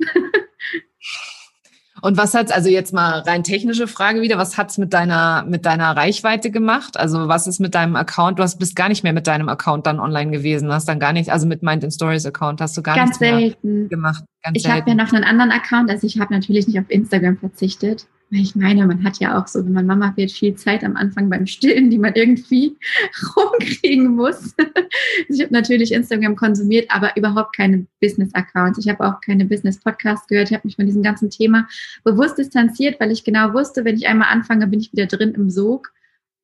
[2.02, 5.66] Und was hat also jetzt mal rein technische Frage wieder, was hat's mit deiner mit
[5.66, 6.98] deiner Reichweite gemacht?
[6.98, 8.40] Also was ist mit deinem Account?
[8.40, 11.14] Du hast bist gar nicht mehr mit deinem Account dann online gewesen, hast dann gar
[11.14, 13.90] nicht, also mit Mind in Stories Account hast du gar Ganz nichts selten.
[13.90, 14.24] gemacht.
[14.44, 17.38] Ganz ich habe ja noch einen anderen Account, also ich habe natürlich nicht auf Instagram
[17.38, 18.08] verzichtet.
[18.32, 21.30] Ich meine, man hat ja auch so, wenn man Mama wird, viel Zeit am Anfang
[21.30, 22.78] beim Stillen, die man irgendwie
[23.36, 24.56] rumkriegen muss.
[25.30, 28.78] ich habe natürlich Instagram konsumiert, aber überhaupt keine Business-Accounts.
[28.78, 30.50] Ich habe auch keine Business-Podcasts gehört.
[30.50, 31.68] Ich habe mich von diesem ganzen Thema
[32.04, 35.50] bewusst distanziert, weil ich genau wusste, wenn ich einmal anfange, bin ich wieder drin im
[35.50, 35.92] Sog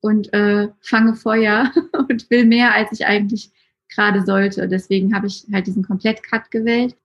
[0.01, 1.71] und äh, fange Feuer
[2.09, 3.51] und will mehr, als ich eigentlich
[3.89, 4.67] gerade sollte.
[4.67, 6.95] Deswegen habe ich halt diesen Komplett-Cut gewählt.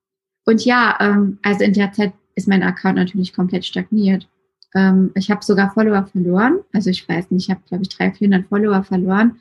[0.46, 4.26] Und ja, ähm, also in der Zeit ist mein Account natürlich komplett stagniert.
[4.74, 6.60] Ähm, ich habe sogar Follower verloren.
[6.72, 9.38] Also ich weiß nicht, ich habe, glaube ich, 300, 400 Follower verloren.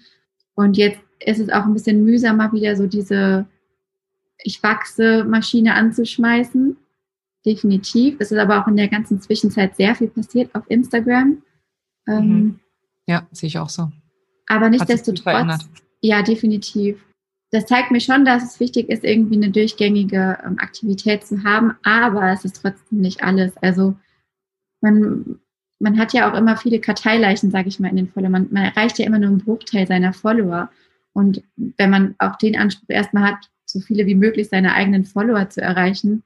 [0.56, 3.46] Und jetzt ist es auch ein bisschen mühsamer, wieder so diese
[4.44, 6.78] Ich wachse Maschine anzuschmeißen.
[7.46, 8.18] Definitiv.
[8.20, 11.42] Es ist aber auch in der ganzen Zwischenzeit sehr viel passiert auf Instagram.
[12.08, 12.60] Ähm, mhm.
[13.06, 13.92] Ja, sehe ich auch so.
[14.48, 15.70] Aber nichtsdestotrotz.
[16.02, 17.04] Ja, definitiv.
[17.52, 21.76] Das zeigt mir schon, dass es wichtig ist, irgendwie eine durchgängige ähm, Aktivität zu haben,
[21.84, 23.58] aber es ist trotzdem nicht alles.
[23.58, 23.96] Also
[24.82, 25.40] man,
[25.80, 28.32] man hat ja auch immer viele Karteileichen, sage ich mal, in den Followern.
[28.32, 30.70] Man, man erreicht ja immer nur einen Bruchteil seiner Follower.
[31.14, 35.50] Und wenn man auch den Anspruch erstmal hat, so viele wie möglich seine eigenen Follower
[35.50, 36.24] zu erreichen,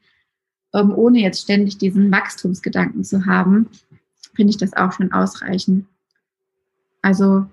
[0.74, 3.70] ähm, ohne jetzt ständig diesen Wachstumsgedanken zu haben,
[4.36, 5.86] finde ich das auch schon ausreichend.
[7.02, 7.46] Also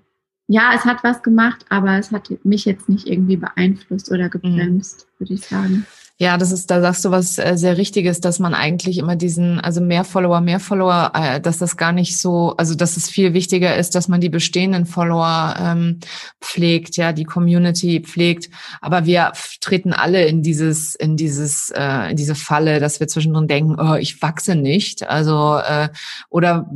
[0.47, 5.07] ja, es hat was gemacht, aber es hat mich jetzt nicht irgendwie beeinflusst oder gebremst,
[5.07, 5.19] mhm.
[5.19, 5.85] würde ich sagen.
[6.21, 9.59] Ja, das ist, da sagst du was äh, sehr Richtiges, dass man eigentlich immer diesen,
[9.59, 13.33] also mehr Follower, mehr Follower, äh, dass das gar nicht so, also dass es viel
[13.33, 15.99] wichtiger ist, dass man die bestehenden Follower ähm,
[16.39, 18.51] pflegt, ja, die Community pflegt.
[18.81, 19.31] Aber wir
[19.61, 23.95] treten alle in dieses, in dieses, äh, in diese Falle, dass wir zwischendrin denken, oh,
[23.95, 25.09] ich wachse nicht.
[25.09, 25.89] Also äh,
[26.29, 26.69] oder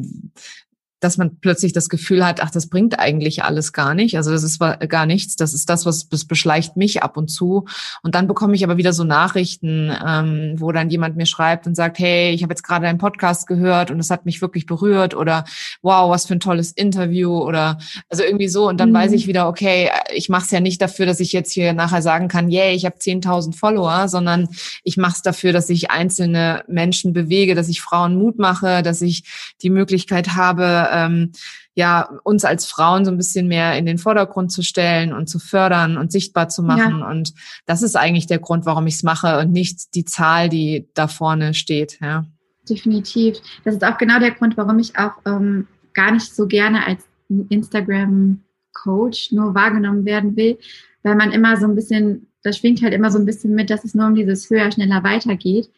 [1.06, 4.18] dass man plötzlich das Gefühl hat, ach, das bringt eigentlich alles gar nicht.
[4.18, 5.36] Also das ist gar nichts.
[5.36, 7.66] Das ist das, was das beschleicht mich ab und zu.
[8.02, 11.76] Und dann bekomme ich aber wieder so Nachrichten, ähm, wo dann jemand mir schreibt und
[11.76, 15.16] sagt, hey, ich habe jetzt gerade einen Podcast gehört und es hat mich wirklich berührt
[15.16, 15.46] oder
[15.84, 17.78] wow, was für ein tolles Interview oder
[18.10, 18.68] also irgendwie so.
[18.68, 18.96] Und dann mhm.
[18.96, 22.02] weiß ich wieder, okay, ich mache es ja nicht dafür, dass ich jetzt hier nachher
[22.02, 24.48] sagen kann, yay, ich habe 10.000 Follower, sondern
[24.84, 29.04] ich mache es dafür, dass ich einzelne Menschen bewege, dass ich Frauen Mut mache, dass
[29.04, 31.32] ich die Möglichkeit habe, ähm,
[31.76, 35.40] ja, uns als Frauen so ein bisschen mehr in den Vordergrund zu stellen und zu
[35.40, 37.00] fördern und sichtbar zu machen.
[37.00, 37.10] Ja.
[37.10, 37.34] Und
[37.66, 41.08] das ist eigentlich der Grund, warum ich es mache und nicht die Zahl, die da
[41.08, 42.00] vorne steht.
[42.02, 42.26] Ja.
[42.70, 43.38] Definitiv.
[43.64, 47.04] Das ist auch genau der Grund, warum ich auch ähm, gar nicht so gerne als
[47.30, 50.58] Instagram-Coach nur wahrgenommen werden will,
[51.04, 53.84] weil man immer so ein bisschen, das schwingt halt immer so ein bisschen mit, dass
[53.84, 55.70] es nur um dieses höher, schneller weitergeht.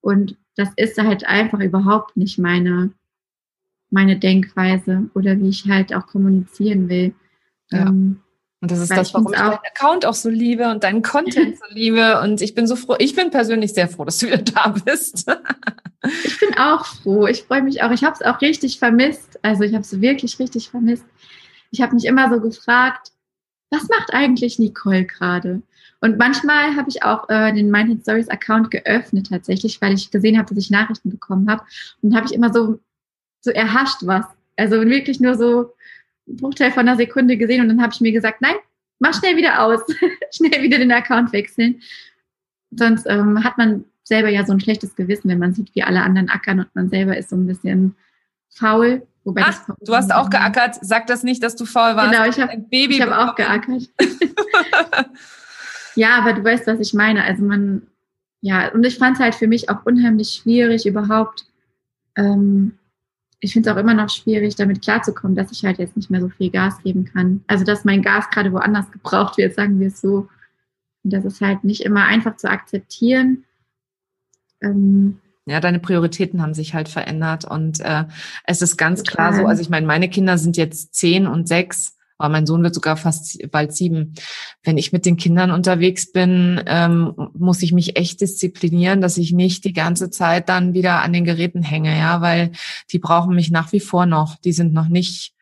[0.00, 2.90] Und das ist halt einfach überhaupt nicht meine
[3.90, 7.14] meine Denkweise oder wie ich halt auch kommunizieren will.
[7.70, 7.86] Ja.
[7.86, 8.20] Ähm,
[8.60, 11.74] und das ist das, warum ich deinen Account auch so liebe und deinen Content so
[11.74, 12.20] liebe.
[12.22, 15.30] Und ich bin so froh, ich bin persönlich sehr froh, dass du wieder da bist.
[16.24, 17.26] ich bin auch froh.
[17.26, 17.90] Ich freue mich auch.
[17.90, 19.38] Ich habe es auch richtig vermisst.
[19.42, 21.04] Also ich habe es wirklich richtig vermisst.
[21.70, 23.12] Ich habe mich immer so gefragt,
[23.70, 25.62] was macht eigentlich Nicole gerade?
[26.00, 30.38] Und manchmal habe ich auch äh, den Minded Stories Account geöffnet tatsächlich, weil ich gesehen
[30.38, 31.62] habe, dass ich Nachrichten bekommen habe.
[32.02, 32.78] Und habe ich immer so
[33.46, 34.26] so erhascht was.
[34.56, 35.72] Also wirklich nur so
[36.28, 38.56] ein Bruchteil von einer Sekunde gesehen und dann habe ich mir gesagt, nein,
[38.98, 39.80] mach schnell wieder aus,
[40.34, 41.80] schnell wieder den Account wechseln.
[42.70, 46.02] Sonst ähm, hat man selber ja so ein schlechtes Gewissen, wenn man sieht, wie alle
[46.02, 47.96] anderen ackern und man selber ist so ein bisschen
[48.50, 49.06] faul.
[49.24, 50.76] Wobei Ach, du hast auch geackert.
[50.80, 52.12] Sag das nicht, dass du faul warst.
[52.12, 53.88] Genau, ich habe hab auch geackert.
[55.96, 57.24] ja, aber du weißt, was ich meine.
[57.24, 57.88] Also man,
[58.40, 61.46] ja, und ich fand es halt für mich auch unheimlich schwierig, überhaupt
[62.16, 62.78] ähm,
[63.40, 66.20] ich finde es auch immer noch schwierig, damit klarzukommen, dass ich halt jetzt nicht mehr
[66.20, 67.44] so viel Gas geben kann.
[67.46, 70.28] Also, dass mein Gas gerade woanders gebraucht wird, sagen wir es so.
[71.04, 73.44] Und das ist halt nicht immer einfach zu akzeptieren.
[74.62, 78.04] Ähm, ja, deine Prioritäten haben sich halt verändert und äh,
[78.44, 79.14] es ist ganz total.
[79.14, 79.46] klar so.
[79.46, 82.96] Also ich meine, meine Kinder sind jetzt zehn und sechs aber mein Sohn wird sogar
[82.96, 84.14] fast bald sieben.
[84.62, 89.32] Wenn ich mit den Kindern unterwegs bin, ähm, muss ich mich echt disziplinieren, dass ich
[89.32, 92.52] nicht die ganze Zeit dann wieder an den Geräten hänge, ja, weil
[92.90, 94.36] die brauchen mich nach wie vor noch.
[94.36, 95.34] Die sind noch nicht,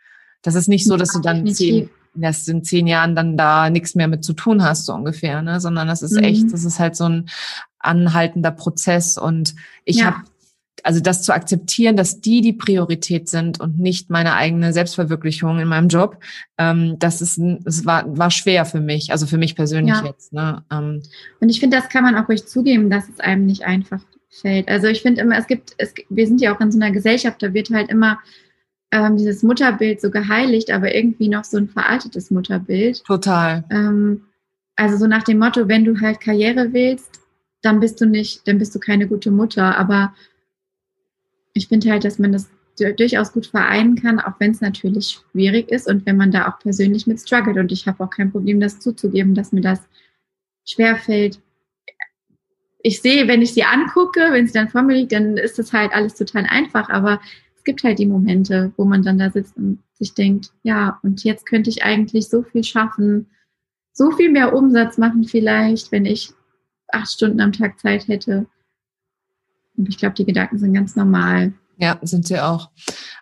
[0.43, 3.95] das ist nicht so, dass du dann zehn, dass in zehn Jahren dann da nichts
[3.95, 5.61] mehr mit zu tun hast, so ungefähr, ne?
[5.61, 6.25] Sondern das ist mhm.
[6.25, 7.27] echt, das ist halt so ein
[7.79, 9.19] anhaltender Prozess.
[9.19, 10.07] Und ich ja.
[10.07, 10.17] habe
[10.83, 15.69] also das zu akzeptieren, dass die die Priorität sind und nicht meine eigene Selbstverwirklichung in
[15.69, 16.23] meinem Job,
[16.59, 20.05] ähm, das ist, es war, war schwer für mich, also für mich persönlich ja.
[20.05, 20.33] jetzt.
[20.33, 20.63] Ne?
[20.71, 21.03] Ähm.
[21.41, 24.69] Und ich finde, das kann man auch ruhig zugeben, dass es einem nicht einfach fällt.
[24.69, 27.43] Also ich finde immer, es gibt, es, wir sind ja auch in so einer Gesellschaft,
[27.43, 28.19] da wird halt immer
[28.91, 33.05] ähm, dieses Mutterbild so geheiligt, aber irgendwie noch so ein veraltetes Mutterbild.
[33.05, 33.65] Total.
[33.71, 34.23] Ähm,
[34.77, 37.21] also so nach dem Motto, wenn du halt Karriere willst,
[37.63, 39.79] dann bist du nicht, dann bist du keine gute Mutter.
[39.79, 40.15] Aber
[41.55, 45.71] ich finde halt, dass man das durchaus gut vereinen kann, auch wenn es natürlich schwierig
[45.71, 47.57] ist und wenn man da auch persönlich mit struggelt.
[47.57, 49.81] Und ich habe auch kein Problem, das zuzugeben, dass mir das
[50.67, 51.41] schwerfällt.
[52.83, 55.73] Ich sehe, wenn ich sie angucke, wenn sie dann vor mir liegt, dann ist das
[55.73, 56.91] halt alles total einfach.
[56.91, 57.21] Aber
[57.57, 61.23] es gibt halt die Momente, wo man dann da sitzt und sich denkt, ja, und
[61.23, 63.29] jetzt könnte ich eigentlich so viel schaffen,
[63.93, 66.33] so viel mehr Umsatz machen vielleicht, wenn ich
[66.89, 68.47] acht Stunden am Tag Zeit hätte.
[69.77, 71.53] Und ich glaube, die Gedanken sind ganz normal.
[71.77, 72.71] Ja, sind sie auch.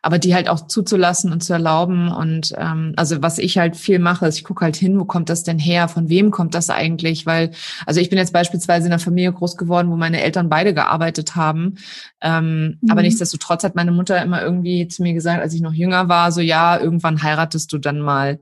[0.03, 2.09] Aber die halt auch zuzulassen und zu erlauben.
[2.09, 5.31] Und ähm, also was ich halt viel mache, ist, ich gucke halt hin, wo kommt
[5.31, 5.89] das denn her?
[5.89, 7.25] Von wem kommt das eigentlich?
[7.25, 7.53] Weil,
[7.87, 11.35] also ich bin jetzt beispielsweise in einer Familie groß geworden, wo meine Eltern beide gearbeitet
[11.35, 11.77] haben.
[12.21, 12.91] Ähm, mhm.
[12.91, 16.31] Aber nichtsdestotrotz hat meine Mutter immer irgendwie zu mir gesagt, als ich noch jünger war,
[16.31, 18.39] so ja, irgendwann heiratest du dann mal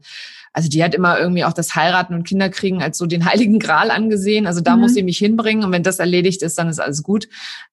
[0.53, 3.91] also die hat immer irgendwie auch das Heiraten und Kinderkriegen als so den heiligen Gral
[3.91, 4.47] angesehen.
[4.47, 4.83] Also da mhm.
[4.83, 7.29] muss sie mich hinbringen und wenn das erledigt ist, dann ist alles gut.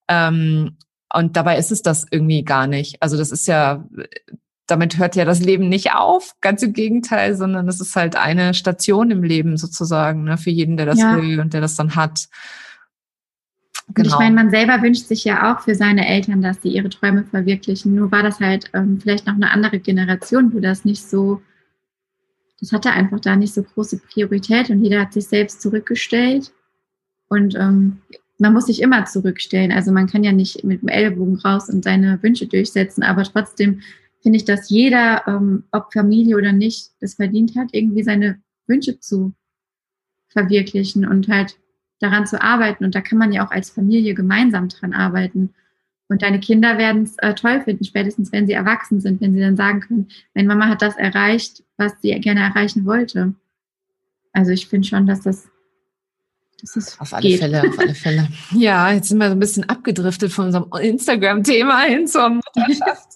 [0.08, 0.78] Ähm,
[1.14, 3.02] und dabei ist es das irgendwie gar nicht.
[3.02, 3.86] Also das ist ja,
[4.68, 8.54] damit hört ja das Leben nicht auf, ganz im Gegenteil, sondern es ist halt eine
[8.54, 11.16] Station im Leben sozusagen, ne, für jeden, der das ja.
[11.16, 12.28] will und der das dann hat.
[13.88, 14.00] Genau.
[14.00, 14.20] Und ich genau.
[14.20, 17.96] meine, man selber wünscht sich ja auch für seine Eltern, dass sie ihre Träume verwirklichen.
[17.96, 21.42] Nur war das halt ähm, vielleicht noch eine andere Generation, wo das nicht so
[22.60, 26.52] das hatte einfach da nicht so große Priorität und jeder hat sich selbst zurückgestellt.
[27.30, 28.02] Und ähm,
[28.40, 29.72] man muss sich immer zurückstellen.
[29.72, 33.82] Also man kann ja nicht mit dem Ellbogen raus und seine Wünsche durchsetzen, aber trotzdem
[34.22, 39.00] finde ich, dass jeder, ähm, ob Familie oder nicht, das verdient hat, irgendwie seine Wünsche
[39.00, 39.34] zu
[40.30, 41.58] verwirklichen und halt
[42.00, 42.86] daran zu arbeiten.
[42.86, 45.54] Und da kann man ja auch als Familie gemeinsam dran arbeiten.
[46.10, 49.42] Und deine Kinder werden es äh, toll finden, spätestens wenn sie erwachsen sind, wenn sie
[49.42, 53.34] dann sagen können, meine Mama hat das erreicht, was sie gerne erreichen wollte.
[54.32, 55.50] Also ich finde schon, dass das,
[57.00, 57.40] auf alle geht.
[57.40, 58.28] Fälle, auf alle Fälle.
[58.52, 63.08] Ja, jetzt sind wir so ein bisschen abgedriftet von unserem Instagram-Thema hin zur Mutterschaft.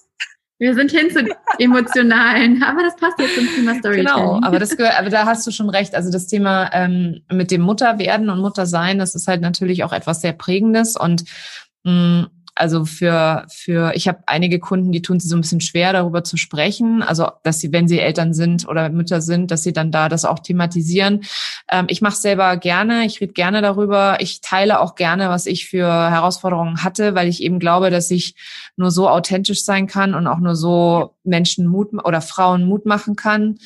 [0.58, 1.26] Wir sind hin zu
[1.58, 4.06] emotionalen, aber das passt jetzt zum Thema Storytelling.
[4.06, 5.96] Genau, aber das gehört, aber da hast du schon recht.
[5.96, 10.20] Also das Thema ähm, mit dem Mutterwerden und Muttersein, das ist halt natürlich auch etwas
[10.20, 11.24] sehr Prägendes und
[11.82, 15.60] mh, mm, also für, für, ich habe einige Kunden, die tun sich so ein bisschen
[15.60, 17.02] schwer, darüber zu sprechen.
[17.02, 20.24] Also, dass sie, wenn sie Eltern sind oder Mütter sind, dass sie dann da das
[20.24, 21.22] auch thematisieren.
[21.70, 24.18] Ähm, ich mache selber gerne, ich rede gerne darüber.
[24.20, 28.34] Ich teile auch gerne, was ich für Herausforderungen hatte, weil ich eben glaube, dass ich
[28.76, 33.16] nur so authentisch sein kann und auch nur so Menschen Mut oder Frauen Mut machen
[33.16, 33.58] kann.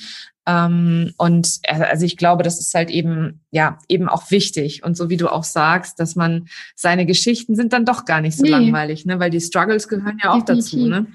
[0.46, 4.84] Ähm, und äh, also ich glaube, das ist halt eben, ja, eben auch wichtig.
[4.84, 8.36] Und so wie du auch sagst, dass man seine Geschichten sind dann doch gar nicht
[8.36, 8.50] so nee.
[8.50, 9.18] langweilig, ne?
[9.18, 10.70] Weil die Struggles gehören ja auch Definitiv.
[10.70, 11.06] dazu, ne?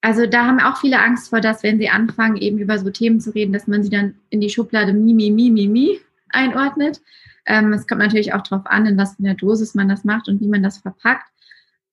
[0.00, 3.20] Also da haben auch viele Angst vor, dass wenn sie anfangen, eben über so Themen
[3.20, 7.00] zu reden, dass man sie dann in die Schublade Mimi, Mimi, Mimi einordnet.
[7.46, 10.28] Ähm, es kommt natürlich auch darauf an, in was für einer Dosis man das macht
[10.28, 11.26] und wie man das verpackt.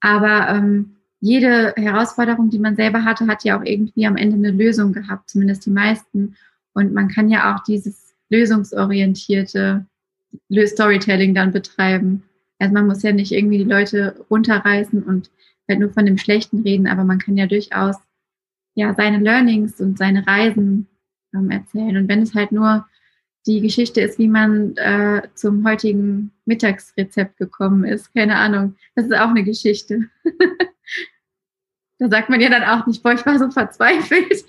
[0.01, 4.51] Aber ähm, jede Herausforderung, die man selber hatte, hat ja auch irgendwie am Ende eine
[4.51, 6.36] Lösung gehabt, zumindest die meisten.
[6.73, 9.86] Und man kann ja auch dieses lösungsorientierte
[10.65, 12.23] Storytelling dann betreiben.
[12.60, 15.32] Also man muss ja nicht irgendwie die Leute runterreißen und
[15.67, 17.95] halt nur von dem Schlechten reden, aber man kann ja durchaus
[18.75, 20.88] ja seine Learnings und seine Reisen
[21.34, 21.97] ähm, erzählen.
[21.97, 22.86] Und wenn es halt nur
[23.45, 29.13] die Geschichte ist, wie man äh, zum heutigen Mittagsrezept gekommen ist, keine Ahnung, das ist
[29.13, 30.10] auch eine Geschichte.
[31.99, 34.45] da sagt man ja dann auch nicht, boah, ich war so verzweifelt,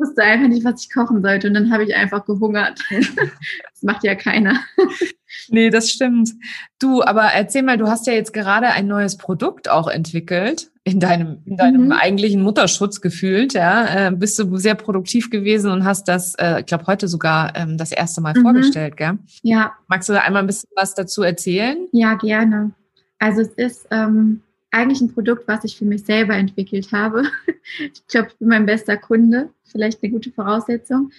[0.00, 1.48] wusste einfach nicht, was ich kochen sollte.
[1.48, 2.80] Und dann habe ich einfach gehungert.
[2.90, 4.60] das macht ja keiner.
[5.48, 6.30] nee, das stimmt.
[6.78, 10.70] Du, aber erzähl mal, du hast ja jetzt gerade ein neues Produkt auch entwickelt.
[10.82, 11.92] In deinem, in deinem mhm.
[11.92, 16.66] eigentlichen Mutterschutz gefühlt, ja, äh, bist du sehr produktiv gewesen und hast das, äh, ich
[16.66, 18.42] glaube, heute sogar ähm, das erste Mal mhm.
[18.42, 19.18] vorgestellt, gell?
[19.42, 19.74] Ja.
[19.88, 21.86] Magst du da einmal ein bisschen was dazu erzählen?
[21.92, 22.72] Ja, gerne.
[23.18, 24.40] Also es ist ähm,
[24.70, 27.24] eigentlich ein Produkt, was ich für mich selber entwickelt habe.
[27.78, 31.10] ich glaube, ich bin mein bester Kunde, vielleicht eine gute Voraussetzung.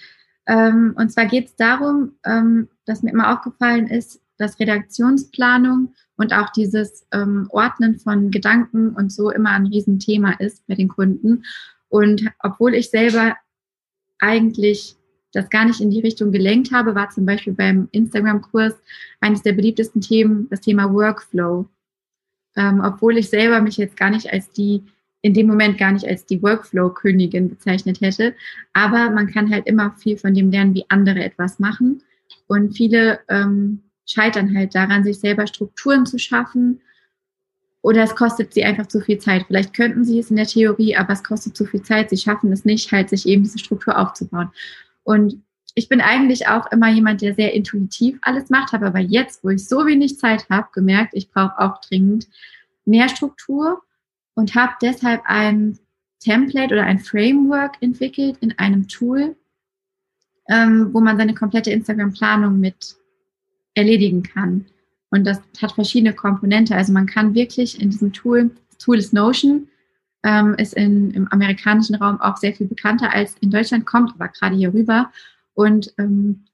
[0.46, 6.32] Ähm, und zwar geht es darum, ähm, dass mir immer aufgefallen ist, dass Redaktionsplanung und
[6.32, 11.44] auch dieses ähm, Ordnen von Gedanken und so immer ein Riesenthema ist bei den Kunden.
[11.88, 13.36] Und obwohl ich selber
[14.18, 14.96] eigentlich
[15.32, 18.74] das gar nicht in die Richtung gelenkt habe, war zum Beispiel beim Instagram-Kurs
[19.20, 21.68] eines der beliebtesten Themen das Thema Workflow
[22.56, 24.82] ähm, obwohl ich selber mich jetzt gar nicht als die,
[25.22, 28.34] in dem Moment gar nicht als die Workflow-Königin bezeichnet hätte.
[28.72, 32.02] Aber man kann halt immer viel von dem lernen, wie andere etwas machen.
[32.46, 36.80] Und viele ähm, scheitern halt daran, sich selber Strukturen zu schaffen.
[37.82, 39.44] Oder es kostet sie einfach zu viel Zeit.
[39.46, 42.10] Vielleicht könnten sie es in der Theorie, aber es kostet zu viel Zeit.
[42.10, 44.50] Sie schaffen es nicht, halt sich eben diese Struktur aufzubauen.
[45.02, 45.42] Und
[45.74, 49.48] ich bin eigentlich auch immer jemand, der sehr intuitiv alles macht, habe aber jetzt, wo
[49.48, 52.28] ich so wenig Zeit habe, gemerkt, ich brauche auch dringend
[52.84, 53.82] mehr Struktur
[54.34, 55.78] und habe deshalb ein
[56.20, 59.36] Template oder ein Framework entwickelt in einem Tool,
[60.48, 62.96] ähm, wo man seine komplette Instagram-Planung mit
[63.74, 64.66] erledigen kann.
[65.10, 66.74] Und das hat verschiedene Komponente.
[66.74, 69.68] Also man kann wirklich in diesem Tool, das Tool ist Notion,
[70.22, 74.28] ähm, ist in, im amerikanischen Raum auch sehr viel bekannter als in Deutschland, kommt aber
[74.28, 75.10] gerade hier rüber.
[75.54, 76.44] Und ähm,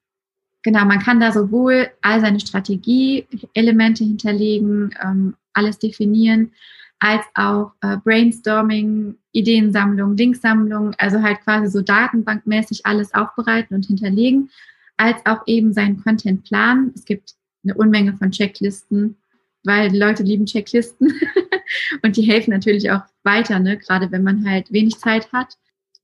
[0.63, 6.51] genau, man kann da sowohl all seine Strategie-Elemente hinterlegen, ähm, alles definieren,
[6.99, 14.49] als auch äh, Brainstorming, Ideensammlung, Linksammlung, also halt quasi so datenbankmäßig alles aufbereiten und hinterlegen,
[14.97, 16.91] als auch eben seinen Content planen.
[16.93, 19.15] Es gibt eine Unmenge von Checklisten,
[19.63, 21.13] weil Leute lieben Checklisten
[22.03, 23.77] und die helfen natürlich auch weiter, ne?
[23.77, 25.57] gerade wenn man halt wenig Zeit hat.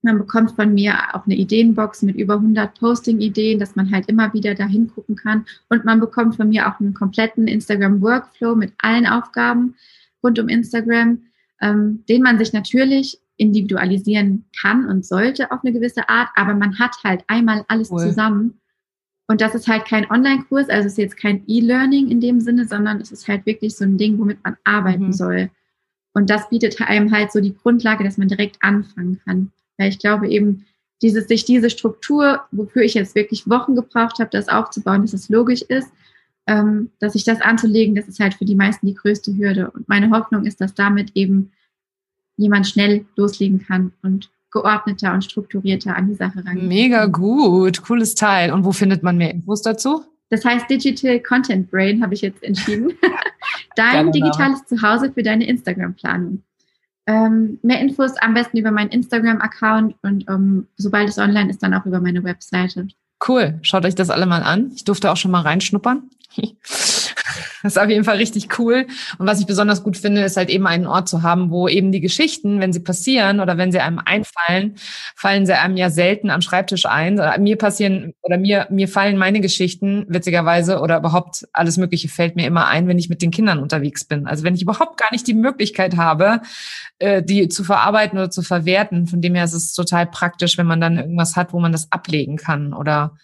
[0.05, 4.33] Man bekommt von mir auch eine Ideenbox mit über 100 Posting-Ideen, dass man halt immer
[4.33, 5.45] wieder da hingucken kann.
[5.67, 9.75] Und man bekommt von mir auch einen kompletten Instagram-Workflow mit allen Aufgaben
[10.23, 11.23] rund um Instagram,
[11.59, 16.77] ähm, den man sich natürlich individualisieren kann und sollte auf eine gewisse Art, aber man
[16.79, 17.99] hat halt einmal alles cool.
[17.99, 18.59] zusammen.
[19.27, 22.67] Und das ist halt kein Online-Kurs, also es ist jetzt kein E-Learning in dem Sinne,
[22.67, 25.13] sondern es ist halt wirklich so ein Ding, womit man arbeiten mhm.
[25.13, 25.49] soll.
[26.13, 29.51] Und das bietet einem halt so die Grundlage, dass man direkt anfangen kann.
[29.77, 30.65] Weil ich glaube eben,
[31.01, 35.29] dieses, sich diese Struktur, wofür ich jetzt wirklich Wochen gebraucht habe, das aufzubauen, dass es
[35.29, 35.91] logisch ist,
[36.47, 39.71] ähm, dass sich das anzulegen, das ist halt für die meisten die größte Hürde.
[39.71, 41.51] Und meine Hoffnung ist, dass damit eben
[42.37, 46.63] jemand schnell loslegen kann und geordneter und strukturierter an die Sache rangeht.
[46.63, 48.51] Mega gut, cooles Teil.
[48.51, 50.03] Und wo findet man mehr Infos dazu?
[50.29, 52.93] Das heißt Digital Content Brain habe ich jetzt entschieden.
[53.75, 56.41] Dein digitales Zuhause für deine Instagram-Planung.
[57.07, 61.61] Ähm, mehr Infos am besten über meinen Instagram-Account und um, ähm, sobald es online ist,
[61.61, 62.87] dann auch über meine Webseite.
[63.27, 64.71] Cool, schaut euch das alle mal an.
[64.75, 66.09] Ich durfte auch schon mal reinschnuppern.
[67.65, 68.85] Das ist auf jeden Fall richtig cool.
[69.17, 71.91] Und was ich besonders gut finde, ist halt eben einen Ort zu haben, wo eben
[71.91, 74.75] die Geschichten, wenn sie passieren oder wenn sie einem einfallen,
[75.15, 77.19] fallen sie einem ja selten am Schreibtisch ein.
[77.39, 82.45] Mir passieren oder mir, mir fallen meine Geschichten witzigerweise oder überhaupt alles Mögliche fällt mir
[82.45, 84.27] immer ein, wenn ich mit den Kindern unterwegs bin.
[84.27, 86.41] Also wenn ich überhaupt gar nicht die Möglichkeit habe,
[86.99, 89.07] äh, die zu verarbeiten oder zu verwerten.
[89.07, 91.91] Von dem her ist es total praktisch, wenn man dann irgendwas hat, wo man das
[91.91, 93.17] ablegen kann oder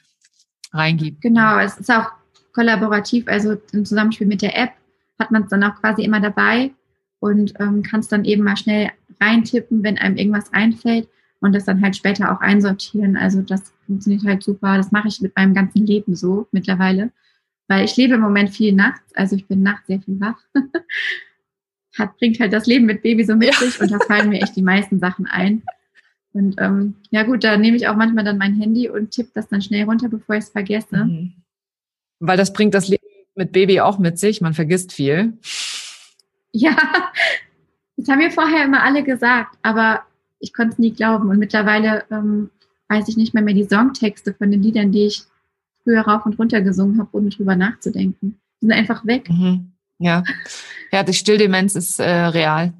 [0.73, 1.21] reingibt.
[1.21, 2.07] Genau, es ist auch
[2.53, 4.71] kollaborativ, also im Zusammenspiel mit der App,
[5.19, 6.71] hat man es dann auch quasi immer dabei
[7.19, 11.07] und ähm, kann es dann eben mal schnell reintippen, wenn einem irgendwas einfällt
[11.39, 13.17] und das dann halt später auch einsortieren.
[13.17, 14.77] Also das funktioniert halt super.
[14.77, 17.11] Das mache ich mit meinem ganzen Leben so mittlerweile,
[17.67, 20.39] weil ich lebe im Moment viel nachts, also ich bin nachts sehr viel wach.
[21.97, 24.55] Hat, bringt halt das Leben mit Baby so mit sich und da fallen mir echt
[24.55, 25.61] die meisten Sachen ein.
[26.33, 29.49] Und ähm, ja gut, da nehme ich auch manchmal dann mein Handy und tippe das
[29.49, 31.05] dann schnell runter, bevor ich es vergesse.
[31.05, 31.33] Mhm.
[32.21, 33.03] Weil das bringt das Leben
[33.35, 34.41] mit Baby auch mit sich.
[34.41, 35.33] Man vergisst viel.
[36.51, 36.77] Ja,
[37.97, 40.03] das haben mir vorher immer alle gesagt, aber
[40.39, 41.29] ich konnte es nie glauben.
[41.29, 42.51] Und mittlerweile ähm,
[42.89, 45.23] weiß ich nicht mehr mehr die Songtexte von den Liedern, die ich
[45.83, 48.39] früher rauf und runter gesungen habe, ohne drüber nachzudenken.
[48.61, 49.27] Die sind einfach weg.
[49.27, 49.71] Mhm.
[49.97, 50.23] Ja.
[50.91, 52.73] ja, die Stilldemenz ist äh, real.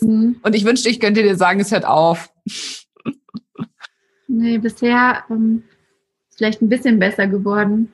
[0.00, 0.36] mhm.
[0.42, 2.32] Und ich wünschte, ich könnte dir sagen, es hört auf.
[4.28, 5.64] nee, bisher ähm,
[6.30, 7.92] vielleicht ein bisschen besser geworden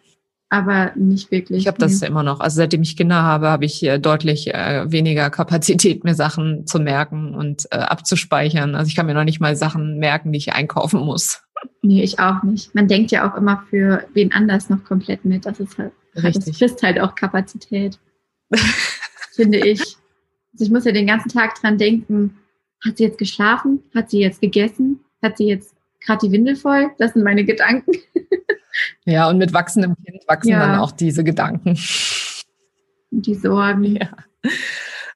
[0.48, 1.62] aber nicht wirklich.
[1.62, 2.40] Ich habe das immer noch.
[2.40, 6.78] Also seitdem ich Kinder habe, habe ich äh, deutlich äh, weniger Kapazität, mir Sachen zu
[6.78, 8.74] merken und äh, abzuspeichern.
[8.74, 11.42] Also ich kann mir noch nicht mal Sachen merken, die ich einkaufen muss.
[11.82, 12.74] Nee, ich auch nicht.
[12.74, 15.46] Man denkt ja auch immer für wen anders noch komplett mit.
[15.46, 16.44] Das ist halt, Richtig.
[16.44, 17.98] das frisst halt auch Kapazität.
[19.34, 19.80] finde ich.
[20.52, 22.36] Also ich muss ja den ganzen Tag dran denken,
[22.84, 23.82] hat sie jetzt geschlafen?
[23.94, 25.00] Hat sie jetzt gegessen?
[25.22, 25.73] Hat sie jetzt
[26.04, 26.90] gerade die Windel voll?
[26.98, 27.92] Das sind meine Gedanken.
[29.04, 30.58] Ja, und mit wachsendem Kind wachsen ja.
[30.66, 31.78] dann auch diese Gedanken.
[33.10, 33.84] Die Sorgen.
[33.84, 34.08] Ja.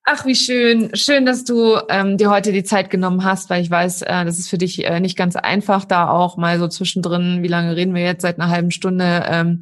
[0.05, 0.95] Ach, wie schön.
[0.95, 4.39] Schön, dass du ähm, dir heute die Zeit genommen hast, weil ich weiß, äh, das
[4.39, 7.95] ist für dich äh, nicht ganz einfach, da auch mal so zwischendrin, wie lange reden
[7.95, 9.61] wir jetzt, seit einer halben Stunde, ähm,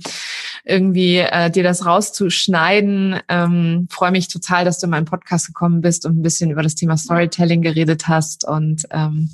[0.65, 3.21] irgendwie äh, dir das rauszuschneiden.
[3.29, 6.63] Ähm, Freue mich total, dass du in meinen Podcast gekommen bist und ein bisschen über
[6.63, 8.47] das Thema Storytelling geredet hast.
[8.47, 9.31] Und ähm,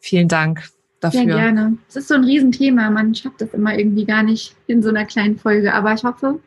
[0.00, 0.68] vielen Dank
[1.00, 1.20] dafür.
[1.20, 1.78] Sehr gerne.
[1.88, 2.90] Es ist so ein Riesenthema.
[2.90, 5.74] Man schafft das immer irgendwie gar nicht in so einer kleinen Folge.
[5.74, 6.40] Aber ich hoffe,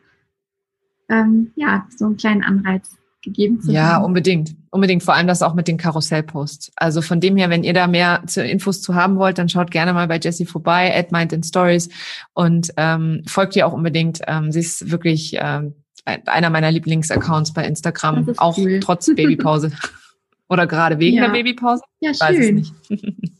[1.08, 4.04] ähm, ja, so einen kleinen Anreiz gegeben zu Ja, haben.
[4.04, 4.54] unbedingt.
[4.70, 5.02] Unbedingt.
[5.02, 6.72] Vor allem das auch mit den Karussellposts.
[6.76, 9.70] Also von dem her, wenn ihr da mehr zu Infos zu haben wollt, dann schaut
[9.70, 11.88] gerne mal bei Jessie vorbei, at Mind in Stories
[12.34, 14.20] und ähm, folgt ihr auch unbedingt.
[14.26, 15.74] Ähm, sie ist wirklich ähm,
[16.04, 18.80] einer meiner Lieblingsaccounts bei Instagram, auch cool.
[18.80, 19.72] trotz Babypause.
[20.48, 21.24] Oder gerade wegen ja.
[21.24, 21.82] der Babypause?
[22.00, 22.66] Ja, schön.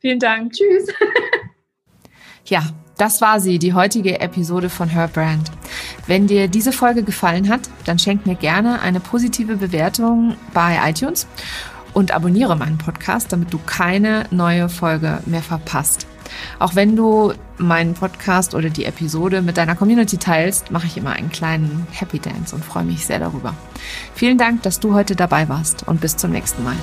[0.00, 0.52] Vielen Dank.
[0.52, 0.88] Tschüss.
[2.44, 2.62] ja,
[2.96, 5.50] das war sie, die heutige Episode von Her Brand.
[6.06, 11.26] Wenn dir diese Folge gefallen hat, dann schenk mir gerne eine positive Bewertung bei iTunes
[11.94, 16.06] und abonniere meinen Podcast, damit du keine neue Folge mehr verpasst.
[16.58, 21.12] Auch wenn du meinen Podcast oder die Episode mit deiner Community teilst, mache ich immer
[21.12, 23.54] einen kleinen Happy Dance und freue mich sehr darüber.
[24.14, 26.76] Vielen Dank, dass du heute dabei warst und bis zum nächsten Mal.